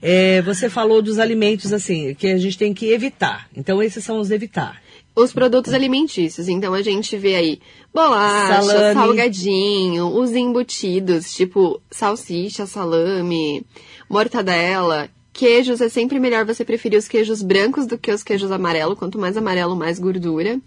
[0.00, 3.46] É, você falou dos alimentos, assim, que a gente tem que evitar.
[3.56, 4.81] Então, esses são os evitar.
[5.14, 6.48] Os produtos alimentícios.
[6.48, 7.60] Então a gente vê aí
[7.92, 8.94] bolacha, Salame.
[8.94, 13.62] salgadinho, os embutidos, tipo salsicha, salame,
[14.08, 15.08] mortadela.
[15.32, 18.94] Queijos é sempre melhor você preferir os queijos brancos do que os queijos amarelo.
[18.96, 20.60] Quanto mais amarelo, mais gordura.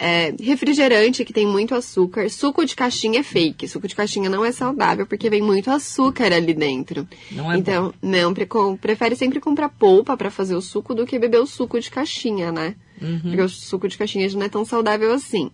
[0.00, 2.30] É, refrigerante, que tem muito açúcar.
[2.30, 3.66] Suco de caixinha é fake.
[3.66, 7.06] Suco de caixinha não é saudável porque vem muito açúcar ali dentro.
[7.32, 11.04] Não é então, não, pre- com- prefere sempre comprar polpa pra fazer o suco do
[11.04, 12.76] que beber o suco de caixinha, né?
[13.22, 15.50] Porque o suco de caixinha não é tão saudável assim.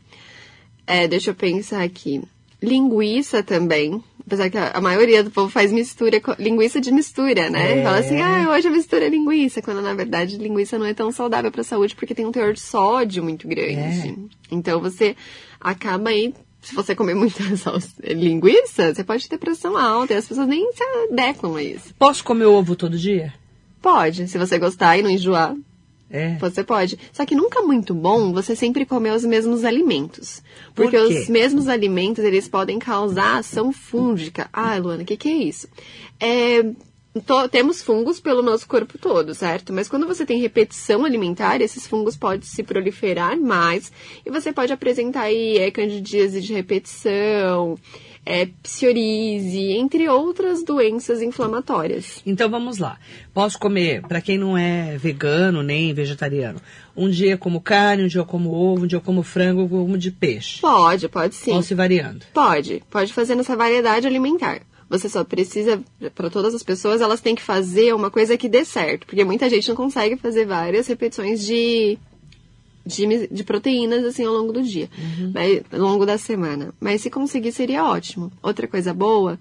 [0.87, 2.23] É, deixa eu pensar aqui.
[2.63, 4.03] Linguiça também.
[4.27, 7.81] Apesar que a, a maioria do povo faz mistura, linguiça de mistura, né?
[7.81, 7.83] É.
[7.83, 9.61] Fala assim, ah, hoje a mistura é linguiça.
[9.61, 12.61] Quando na verdade linguiça não é tão saudável pra saúde porque tem um teor de
[12.61, 14.09] sódio muito grande.
[14.09, 14.15] É.
[14.51, 15.15] Então você
[15.61, 17.43] acaba aí, se você comer muita
[18.03, 21.95] linguiça, você pode ter pressão alta e as pessoas nem se adequam a isso.
[21.99, 23.35] Posso comer ovo todo dia?
[23.83, 25.55] Pode, se você gostar e não enjoar,
[26.11, 26.37] É.
[26.37, 26.99] você pode.
[27.13, 30.43] Só que nunca muito bom você sempre comer os mesmos alimentos.
[30.75, 31.03] Por Porque quê?
[31.21, 34.49] os mesmos alimentos, eles podem causar ação fúngica.
[34.53, 35.67] Ah, Luana, o que, que é isso?
[36.21, 36.63] É,
[37.27, 39.73] to- temos fungos pelo nosso corpo todo, certo?
[39.73, 43.91] Mas quando você tem repetição alimentar, esses fungos podem se proliferar mais
[44.25, 47.77] e você pode apresentar aí é, candidíase de repetição,
[48.27, 52.23] é, psoríase, entre outras doenças inflamatórias.
[52.25, 52.99] Então vamos lá.
[53.33, 56.61] Posso comer, para quem não é vegano nem vegetariano,
[56.97, 59.63] um dia eu como carne, um dia eu como ovo, um dia eu como frango,
[59.63, 60.61] um dia como de peixe.
[60.61, 61.53] Pode, pode sim.
[61.53, 62.25] Posso ir variando.
[62.33, 64.63] Pode, pode fazer nessa variedade alimentar.
[64.89, 65.83] Você só precisa,
[66.15, 69.07] para todas as pessoas, elas têm que fazer uma coisa que dê certo.
[69.07, 71.99] Porque muita gente não consegue fazer várias repetições de,
[72.85, 74.89] de, de proteínas assim ao longo do dia,
[75.33, 76.75] mas, ao longo da semana.
[76.81, 78.31] Mas se conseguir, seria ótimo.
[78.43, 79.39] Outra coisa boa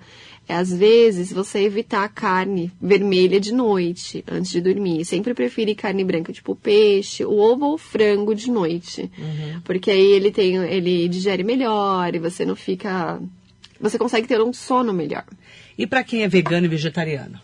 [0.48, 5.06] é, às vezes, você evitar a carne vermelha de noite, antes de dormir.
[5.06, 9.10] Sempre prefere carne branca, tipo peixe, o ovo ou frango de noite.
[9.64, 13.22] Porque aí ele tem, ele digere melhor e você não fica.
[13.80, 15.26] Você consegue ter um sono melhor.
[15.78, 17.40] E para quem é vegano e vegetariano?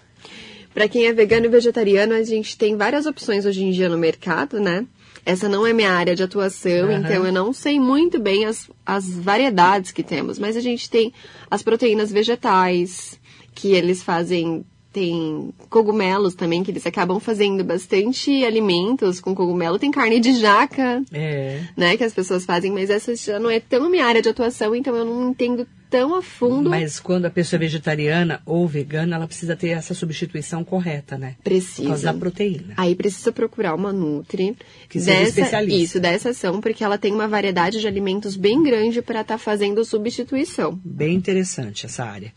[0.73, 3.97] Para quem é vegano e vegetariano, a gente tem várias opções hoje em dia no
[3.97, 4.85] mercado, né?
[5.25, 6.99] Essa não é minha área de atuação, Aham.
[6.99, 11.13] então eu não sei muito bem as, as variedades que temos, mas a gente tem
[11.49, 13.19] as proteínas vegetais,
[13.53, 19.77] que eles fazem tem cogumelos também, que eles acabam fazendo bastante alimentos com cogumelo.
[19.77, 21.61] Tem carne de jaca, É.
[21.77, 24.73] né, que as pessoas fazem, mas essa já não é tão minha área de atuação,
[24.73, 26.69] então eu não entendo tão a fundo.
[26.69, 31.35] Mas quando a pessoa é vegetariana ou vegana, ela precisa ter essa substituição correta, né?
[31.43, 32.03] Por causa Precisa.
[32.03, 32.73] da proteína.
[32.77, 34.55] Aí precisa procurar uma Nutri
[34.87, 35.83] Que seja dessa, especialista.
[35.83, 39.83] Isso, dessa ação, porque ela tem uma variedade de alimentos bem grande para estar fazendo
[39.83, 40.79] substituição.
[40.83, 42.31] Bem interessante essa área.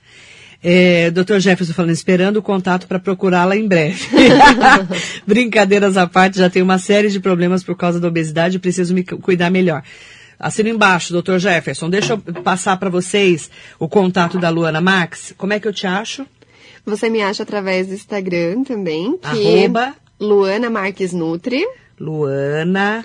[0.65, 1.39] É, Dr.
[1.41, 3.99] Jefferson falando, esperando o contato para procurá-la em breve.
[5.27, 8.95] Brincadeiras à parte, já tenho uma série de problemas por causa da obesidade e preciso
[8.95, 9.83] me cu- cuidar melhor.
[10.43, 11.39] Assina embaixo, Dr.
[11.39, 11.89] Jefferson.
[11.89, 15.33] Deixa eu passar para vocês o contato da Luana Max.
[15.39, 16.27] Como é que eu te acho?
[16.85, 19.27] Você me acha através do Instagram também, que
[19.69, 21.65] Arroba Luana Marques Nutri.
[21.99, 23.05] Luana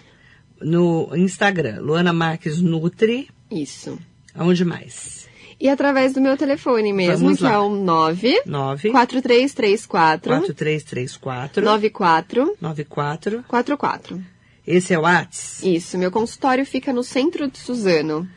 [0.60, 1.80] no Instagram.
[1.82, 3.30] Luana Marques Nutri.
[3.52, 4.00] Isso.
[4.34, 5.28] Aonde mais?
[5.60, 7.54] E através do meu telefone mesmo, Vamos que lá.
[7.54, 13.44] é o 9 9 4334 4334 94 94.
[13.48, 14.37] 44.
[14.68, 15.64] Esse é o Whats?
[15.64, 18.28] Isso, meu consultório fica no centro de Suzano.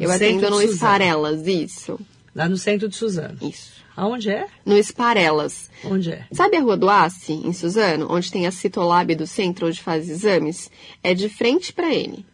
[0.00, 0.62] Eu No atendo no.
[0.62, 2.00] Esparelas, isso.
[2.34, 3.36] Lá no centro de Suzano.
[3.42, 3.74] Isso.
[3.96, 4.46] Aonde é?
[4.66, 5.70] No Esparelas.
[5.84, 6.24] Onde é?
[6.32, 10.08] Sabe a Rua do Ace, em Suzano, onde tem a Citolab do centro, onde faz
[10.10, 10.68] exames?
[11.02, 12.24] É de frente pra ele.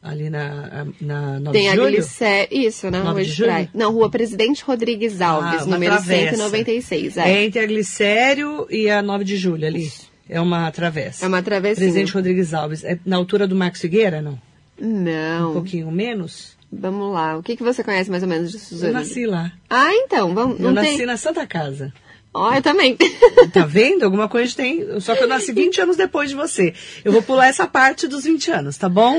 [0.00, 2.46] Ali na, na 9 Tem a glicé...
[2.52, 3.68] Isso, na 9 Rua de de julho?
[3.74, 6.36] Não, Rua Presidente Rodrigues Alves, Ah, número travessa.
[6.36, 7.16] 196.
[7.16, 7.28] É.
[7.28, 7.44] É.
[7.44, 9.90] entre a Glicério e a 9 de julho ali.
[10.28, 11.24] É uma travessa.
[11.24, 11.86] É uma travessinha.
[11.86, 12.84] Presidente Rodrigues Alves.
[12.84, 14.38] É na altura do Marcos Figueira, não?
[14.80, 15.52] Um Não.
[15.54, 16.56] pouquinho menos?
[16.70, 17.36] Vamos lá.
[17.38, 18.92] O que, que você conhece mais ou menos de Eu Suzano?
[18.92, 19.50] nasci lá.
[19.70, 20.34] Ah, então.
[20.34, 21.06] Vamos, Eu nasci tem...
[21.06, 21.92] na Santa Casa.
[22.34, 22.94] Ó, eu também.
[23.52, 24.02] Tá vendo?
[24.04, 25.00] Alguma coisa tem.
[25.00, 26.74] Só que eu nasci 20 anos depois de você.
[27.02, 29.16] Eu vou pular essa parte dos 20 anos, tá bom?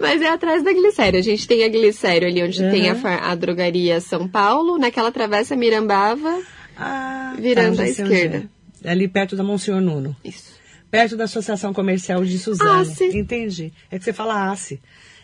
[0.00, 1.20] Mas é atrás da Glicério.
[1.20, 2.70] A gente tem a Glicério ali onde Uhum.
[2.70, 2.96] tem a,
[3.30, 4.76] a drogaria São Paulo.
[4.76, 6.40] Naquela travessa Mirambava.
[6.76, 8.50] Ah, Virando já à esquerda.
[8.84, 8.88] É.
[8.88, 10.16] É ali perto da Monsenhor Nuno.
[10.24, 10.56] Isso.
[10.90, 12.82] Perto da Associação Comercial de Suzano.
[12.82, 13.04] Ace.
[13.16, 13.72] Entendi.
[13.90, 14.80] É que você fala ACE.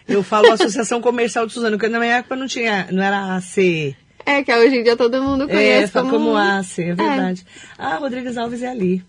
[0.07, 3.97] Eu falo Associação Comercial de Suzano, porque na minha época não tinha, não era ACE.
[4.27, 6.27] É que hoje em dia todo mundo É, conhece fala como...
[6.27, 7.45] como ACE, é verdade.
[7.79, 9.03] Ah, Rodrigues Alves é ali.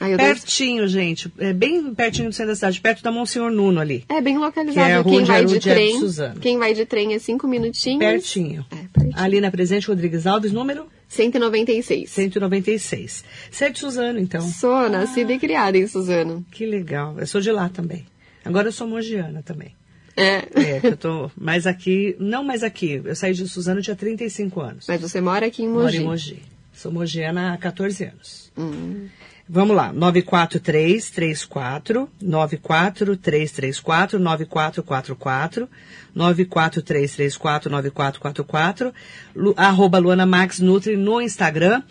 [0.00, 1.30] Eu dou- Pertinho, gente.
[1.38, 4.04] É bem pertinho do centro da cidade, perto da Monsenhor Nuno ali.
[4.08, 5.04] É bem Que é localizado.
[5.10, 6.40] Quem vai de de trem, Suzano.
[6.40, 7.98] quem vai de trem é cinco minutinhos.
[7.98, 8.64] Pertinho.
[8.70, 9.12] É, pertinho.
[9.14, 12.08] Ali na Presidente Rodrigues Alves, número 196.
[12.08, 13.24] 196.
[13.50, 14.40] Você é de Suzano, então.
[14.40, 16.46] Sou nascida e criada em Suzano.
[16.52, 17.18] Que legal.
[17.18, 18.06] Eu sou de lá também.
[18.44, 19.74] Agora eu sou mogiana também.
[20.16, 20.36] É.
[20.54, 23.02] É, eu tô mais aqui, não mais aqui.
[23.04, 24.86] Eu saí de Suzano tinha 35 anos.
[24.88, 25.98] Mas você mora aqui em Moro Mogi.
[25.98, 26.42] em Mogi.
[26.72, 28.52] Sou mogiana há 14 anos.
[28.56, 29.08] Hum.
[29.52, 35.68] Vamos lá, 94334 94334 9444
[36.14, 38.94] 94334 9444
[39.34, 41.82] Lu, arroba Luana Max Nutri no Instagram.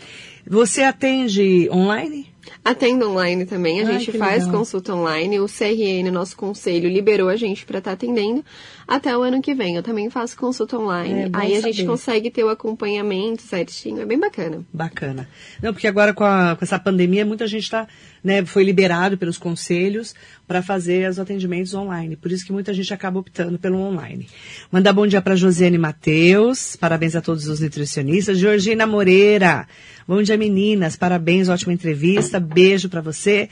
[0.48, 2.34] Você atende online?
[2.64, 4.60] Atendo online também, a Ai, gente faz legal.
[4.60, 5.40] consulta online.
[5.40, 8.44] O CRN, nosso conselho, liberou a gente para estar atendendo
[8.88, 9.76] até o ano que vem.
[9.76, 11.22] Eu também faço consulta online.
[11.24, 14.64] É, Aí a gente consegue ter o acompanhamento certinho, é bem bacana.
[14.74, 15.28] Bacana.
[15.62, 17.88] Não, porque agora com, a- com essa pandemia, muita gente tá,
[18.24, 20.14] né, foi liberado pelos conselhos
[20.48, 22.16] para fazer os atendimentos online.
[22.16, 24.28] Por isso que muita gente acaba optando pelo online.
[24.72, 26.76] Mandar bom dia para Josiane Matheus.
[26.76, 28.38] Parabéns a todos os nutricionistas.
[28.38, 29.68] Georgina Moreira.
[30.10, 30.96] Bom dia, meninas.
[30.96, 32.40] Parabéns, ótima entrevista.
[32.40, 33.48] Beijo para você.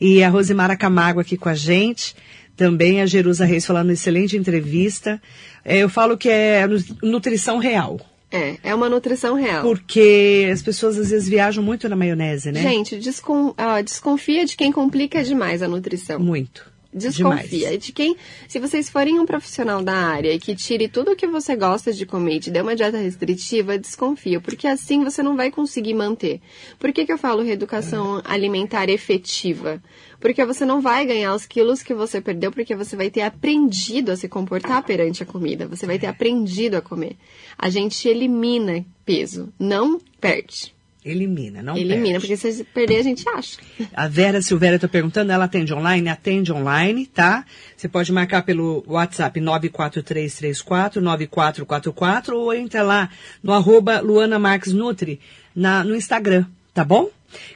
[0.00, 2.16] E a Rosimara Camargo aqui com a gente.
[2.56, 5.22] Também a Jerusa Reis falando excelente entrevista.
[5.64, 8.00] É, eu falo que é nu- nutrição real.
[8.32, 9.62] É, é uma nutrição real.
[9.62, 12.60] Porque as pessoas às vezes viajam muito na maionese, né?
[12.60, 16.18] Gente, descon- ah, desconfia de quem complica demais a nutrição.
[16.18, 16.69] Muito.
[16.92, 17.84] Desconfia Demais.
[17.84, 18.16] de quem.
[18.48, 21.92] Se vocês forem um profissional da área e que tire tudo o que você gosta
[21.92, 25.94] de comer e te dê uma dieta restritiva, desconfia, porque assim você não vai conseguir
[25.94, 26.40] manter.
[26.80, 29.80] Por que, que eu falo reeducação alimentar efetiva?
[30.18, 34.10] Porque você não vai ganhar os quilos que você perdeu, porque você vai ter aprendido
[34.10, 37.16] a se comportar perante a comida, você vai ter aprendido a comer.
[37.56, 40.74] A gente elimina peso, não perde.
[41.02, 42.20] Elimina, não elimina, perde.
[42.20, 43.56] porque se perder a gente acha.
[43.94, 46.08] A Vera Silvéria está perguntando, ela atende online?
[46.10, 47.44] Atende online, tá?
[47.74, 53.08] Você pode marcar pelo WhatsApp 94334 9444 ou entra lá
[53.42, 55.18] no arroba Luana Marques Nutri
[55.56, 57.08] na, no Instagram, tá bom?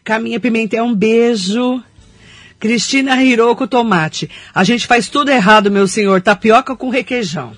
[0.02, 1.82] Caminha Pimentel, um beijo.
[2.58, 4.30] Cristina Hiroko Tomate.
[4.54, 6.22] A gente faz tudo errado, meu senhor.
[6.22, 7.54] Tapioca com requeijão.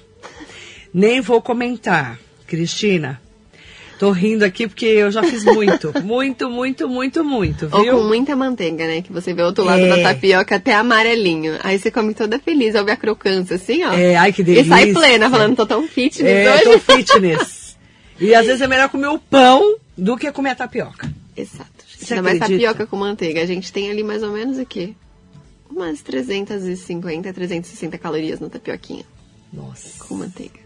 [0.93, 2.19] Nem vou comentar.
[2.45, 3.21] Cristina,
[3.99, 5.93] tô rindo aqui porque eu já fiz muito.
[6.05, 7.97] muito, muito, muito, muito, Ou viu?
[7.99, 9.03] com muita manteiga, né?
[9.03, 9.89] Que você vê o outro lado É.
[10.03, 11.59] da tapioca até amarelinho.
[11.63, 13.93] Aí você come toda feliz, ouve a crocância assim, ó.
[13.93, 14.69] É, ai que E delícia.
[14.69, 16.65] sai plena, falando, tô tão fitness É, hoje.
[16.65, 17.67] tô fitness.
[18.19, 21.07] E às vezes é melhor comer o pão do que comer a tapioca.
[21.37, 22.67] Exato, Você Ainda mais acredita?
[22.73, 23.43] tapioca com manteiga.
[23.43, 24.95] A gente tem ali mais ou menos o quê?
[25.71, 29.05] Umas 350, 360 calorias na tapioquinha
[29.53, 30.03] Nossa.
[30.03, 30.61] com manteiga.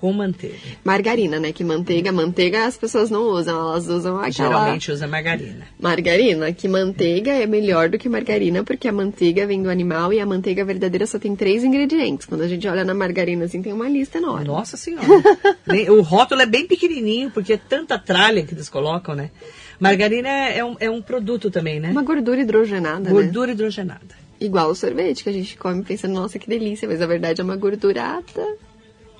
[0.00, 0.56] Com manteiga.
[0.82, 1.52] Margarina, né?
[1.52, 5.66] Que manteiga, manteiga as pessoas não usam, elas usam aquela Geralmente usa margarina.
[5.78, 10.18] margarina, que manteiga é melhor do que margarina, porque a manteiga vem do animal e
[10.18, 12.26] a manteiga verdadeira só tem três ingredientes.
[12.26, 14.46] Quando a gente olha na margarina, assim, tem uma lista enorme.
[14.46, 15.06] Nossa senhora.
[15.90, 19.30] O rótulo é bem pequenininho, porque é tanta tralha que eles colocam, né?
[19.78, 21.90] Margarina é, é um, é um produto também, né?
[21.90, 23.10] Uma gordura hidrogenada, né?
[23.10, 24.14] Gordura hidrogenada.
[24.40, 27.44] Igual o sorvete, que a gente come pensando, nossa, que delícia, mas na verdade é
[27.44, 28.56] uma gordurada.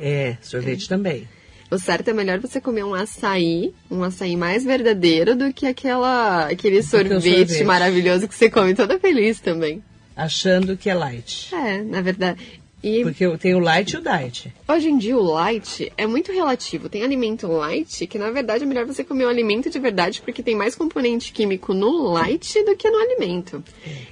[0.01, 1.29] É, sorvete também.
[1.71, 6.47] O certo é melhor você comer um açaí, um açaí mais verdadeiro do que aquela,
[6.49, 7.65] aquele sorvete, sorvete.
[7.65, 9.83] maravilhoso que você come toda feliz também.
[10.17, 11.55] Achando que é light.
[11.55, 12.61] É, na verdade.
[12.83, 14.51] E Porque eu tenho o light e o diet.
[14.67, 16.89] hoje em dia o light é muito relativo.
[16.89, 20.43] Tem alimento light que na verdade é melhor você comer um alimento de verdade porque
[20.43, 23.63] tem mais componente químico no light do que no alimento.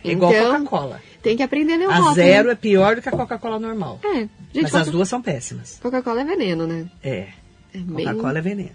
[0.04, 1.02] É igual Então, Coca-Cola.
[1.28, 2.14] Tem que aprender a o A rótulo.
[2.14, 4.00] zero é pior do que a Coca-Cola normal.
[4.04, 5.78] É, gente, Mas as duas são péssimas.
[5.82, 6.86] Coca-Cola é veneno, né?
[7.02, 7.28] É.
[7.74, 8.70] É bem- Coca-Cola é veneno.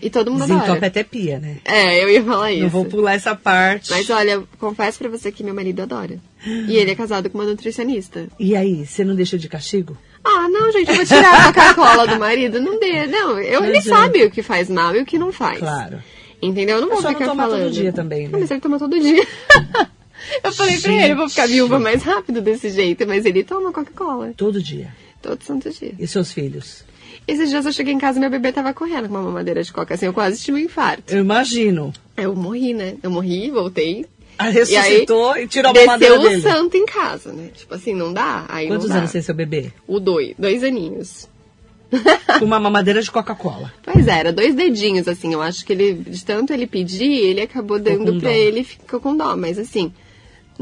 [0.00, 0.86] E todo mundo adora.
[0.86, 1.56] até pia, né?
[1.64, 2.62] É, eu ia falar isso.
[2.62, 3.90] Não vou pular essa parte.
[3.90, 6.20] Mas olha, confesso pra você que meu marido adora.
[6.46, 8.28] E ele é casado com uma nutricionista.
[8.38, 9.98] E aí, você não deixa de castigo?
[10.22, 12.60] Ah, não, gente, eu vou tirar a Coca-Cola do marido.
[12.60, 13.40] Não dê, não.
[13.40, 13.80] Eu, ele é.
[13.82, 15.58] sabe o que faz mal e o que não faz.
[15.58, 16.00] Claro.
[16.40, 16.76] Entendeu?
[16.76, 17.72] Eu não É vou só não ficar tomar todo falando.
[17.72, 18.28] dia também, né?
[18.32, 19.26] Não, Mas ele toma todo dia.
[20.42, 21.54] eu falei pra ele, eu vou ficar Gente.
[21.56, 23.06] viúva mais rápido desse jeito.
[23.06, 24.32] Mas ele toma Coca-Cola.
[24.36, 24.94] Todo dia.
[25.20, 25.94] Todo santo dia.
[25.98, 26.84] E seus filhos?
[27.26, 29.72] Esses dias eu cheguei em casa e meu bebê tava correndo com uma mamadeira de
[29.72, 29.94] coca.
[29.94, 31.14] Assim, eu quase tive um infarto.
[31.14, 31.92] Eu imagino.
[32.16, 32.96] Eu morri, né?
[33.02, 34.06] Eu morri, voltei.
[34.38, 36.40] Ah, ressuscitou e, tirou a desceu mamadeira o dele.
[36.42, 37.50] santo em casa, né?
[37.54, 38.44] Tipo assim, não dá.
[38.48, 38.96] Aí Quantos dá.
[38.96, 39.70] anos tem seu bebê?
[39.86, 41.28] O dois, dois aninhos.
[42.40, 43.72] Uma mamadeira de Coca-Cola.
[43.84, 45.32] Pois é, era dois dedinhos, assim.
[45.34, 48.34] Eu acho que ele, de tanto ele pedir, ele acabou dando pra dó.
[48.34, 49.36] ele e ficou com dó.
[49.36, 49.92] Mas assim,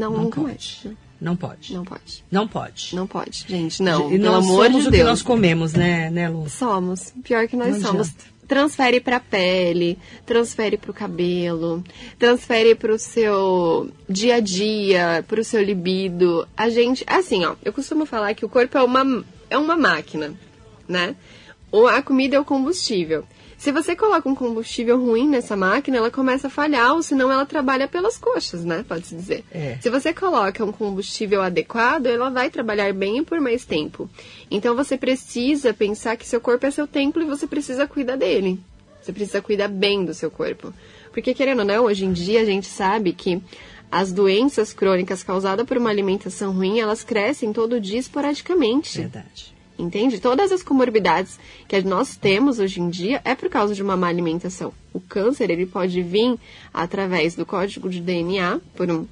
[0.01, 0.81] não, Não nunca pode.
[0.85, 0.87] mais.
[1.21, 1.75] Não pode.
[1.75, 2.25] Não pode.
[2.31, 2.97] Não pode.
[2.97, 3.83] Não pode, gente.
[3.83, 5.09] Não, e pelo nós amor somos de o que Deus.
[5.11, 6.49] nós comemos, né, né, Lu?
[6.49, 7.13] Somos.
[7.23, 8.09] Pior que nós Não somos.
[8.09, 8.31] adianta.
[8.49, 9.97] Transfere pra pele,
[10.27, 11.85] transfere pro cabelo,
[12.19, 16.49] transfere pro seu dia a dia, pro seu libido.
[16.57, 20.35] A gente, assim, ó, eu costumo falar que o corpo é uma, é uma máquina,
[20.89, 21.15] né?
[21.95, 23.25] A comida é o combustível.
[23.61, 27.45] Se você coloca um combustível ruim nessa máquina, ela começa a falhar, ou senão ela
[27.45, 28.83] trabalha pelas coxas, né?
[28.89, 29.45] Pode-se dizer.
[29.53, 29.77] É.
[29.83, 34.09] Se você coloca um combustível adequado, ela vai trabalhar bem por mais tempo.
[34.51, 38.59] Então você precisa pensar que seu corpo é seu templo e você precisa cuidar dele.
[39.03, 40.73] Você precisa cuidar bem do seu corpo.
[41.13, 43.43] Porque, querendo ou não, hoje em dia a gente sabe que
[43.93, 49.03] as doenças crônicas causadas por uma alimentação ruim, elas crescem todo dia esporadicamente.
[49.03, 49.60] Verdade.
[49.81, 50.21] Entende?
[50.21, 54.09] Todas as comorbidades que nós temos hoje em dia é por causa de uma má
[54.09, 54.73] alimentação.
[54.93, 56.39] O câncer, ele pode vir
[56.73, 59.07] através do código de DNA, por um,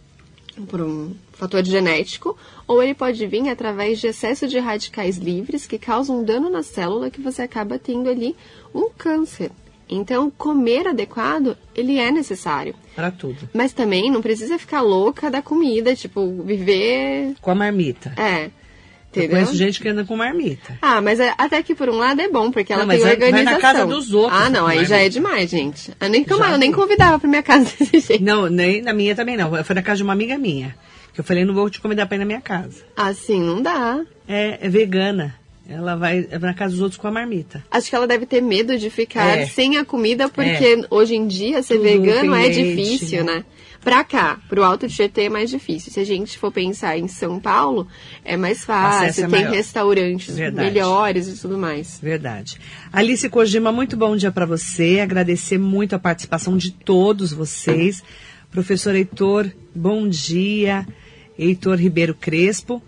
[0.68, 5.78] por um fator genético, ou ele pode vir através de excesso de radicais livres que
[5.78, 8.36] causam um dano na célula que você acaba tendo ali
[8.74, 9.50] um câncer.
[9.90, 12.74] Então, comer adequado, ele é necessário.
[12.94, 13.48] Para tudo.
[13.54, 17.34] Mas também não precisa ficar louca da comida, tipo, viver...
[17.40, 18.12] Com a marmita.
[18.18, 18.50] É,
[19.14, 19.30] Eu entendeu?
[19.38, 20.78] conheço gente que anda com marmita.
[20.82, 23.06] Ah, mas é- até que por um lado é bom, porque ela Não, mas tem
[23.06, 23.60] vai- vai na organização.
[23.60, 25.92] casa dos outros, Ah, não, aí é já é demais, gente.
[26.00, 28.22] Eu nem, Já eu nem convidava pra minha casa desse jeito.
[28.24, 29.50] Não, nem na minha também não.
[29.64, 30.76] Foi na casa de uma amiga minha.
[31.14, 32.82] Que eu falei, não vou te convidar pra ir na minha casa.
[32.96, 34.00] Assim, não dá.
[34.28, 35.34] É, é vegana.
[35.70, 37.62] Ela vai é na casa dos outros com a marmita.
[37.70, 39.46] Acho que ela deve ter medo de ficar É.
[39.46, 43.34] sem a comida, porque hoje em dia ser Tudo vegano tem é leite, difícil, né?
[43.34, 43.44] né?
[43.82, 45.92] Pra cá, pro Alto Tietê é mais difícil.
[45.92, 47.86] Se a gente for pensar em São Paulo,
[48.24, 49.54] é mais Acesso fácil, é tem maior.
[49.54, 50.66] restaurantes Verdade.
[50.70, 51.98] melhores e tudo mais.
[52.02, 52.60] Verdade.
[52.92, 55.00] Alice Kojima, muito bom dia para você.
[55.00, 58.02] Agradecer muito a participação de todos vocês.
[58.50, 60.86] Professor Heitor, bom dia.
[61.38, 62.82] Heitor Ribeiro Crespo.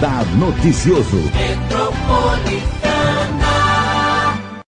[0.00, 1.20] Radar Noticioso.
[2.12, 2.79] 我的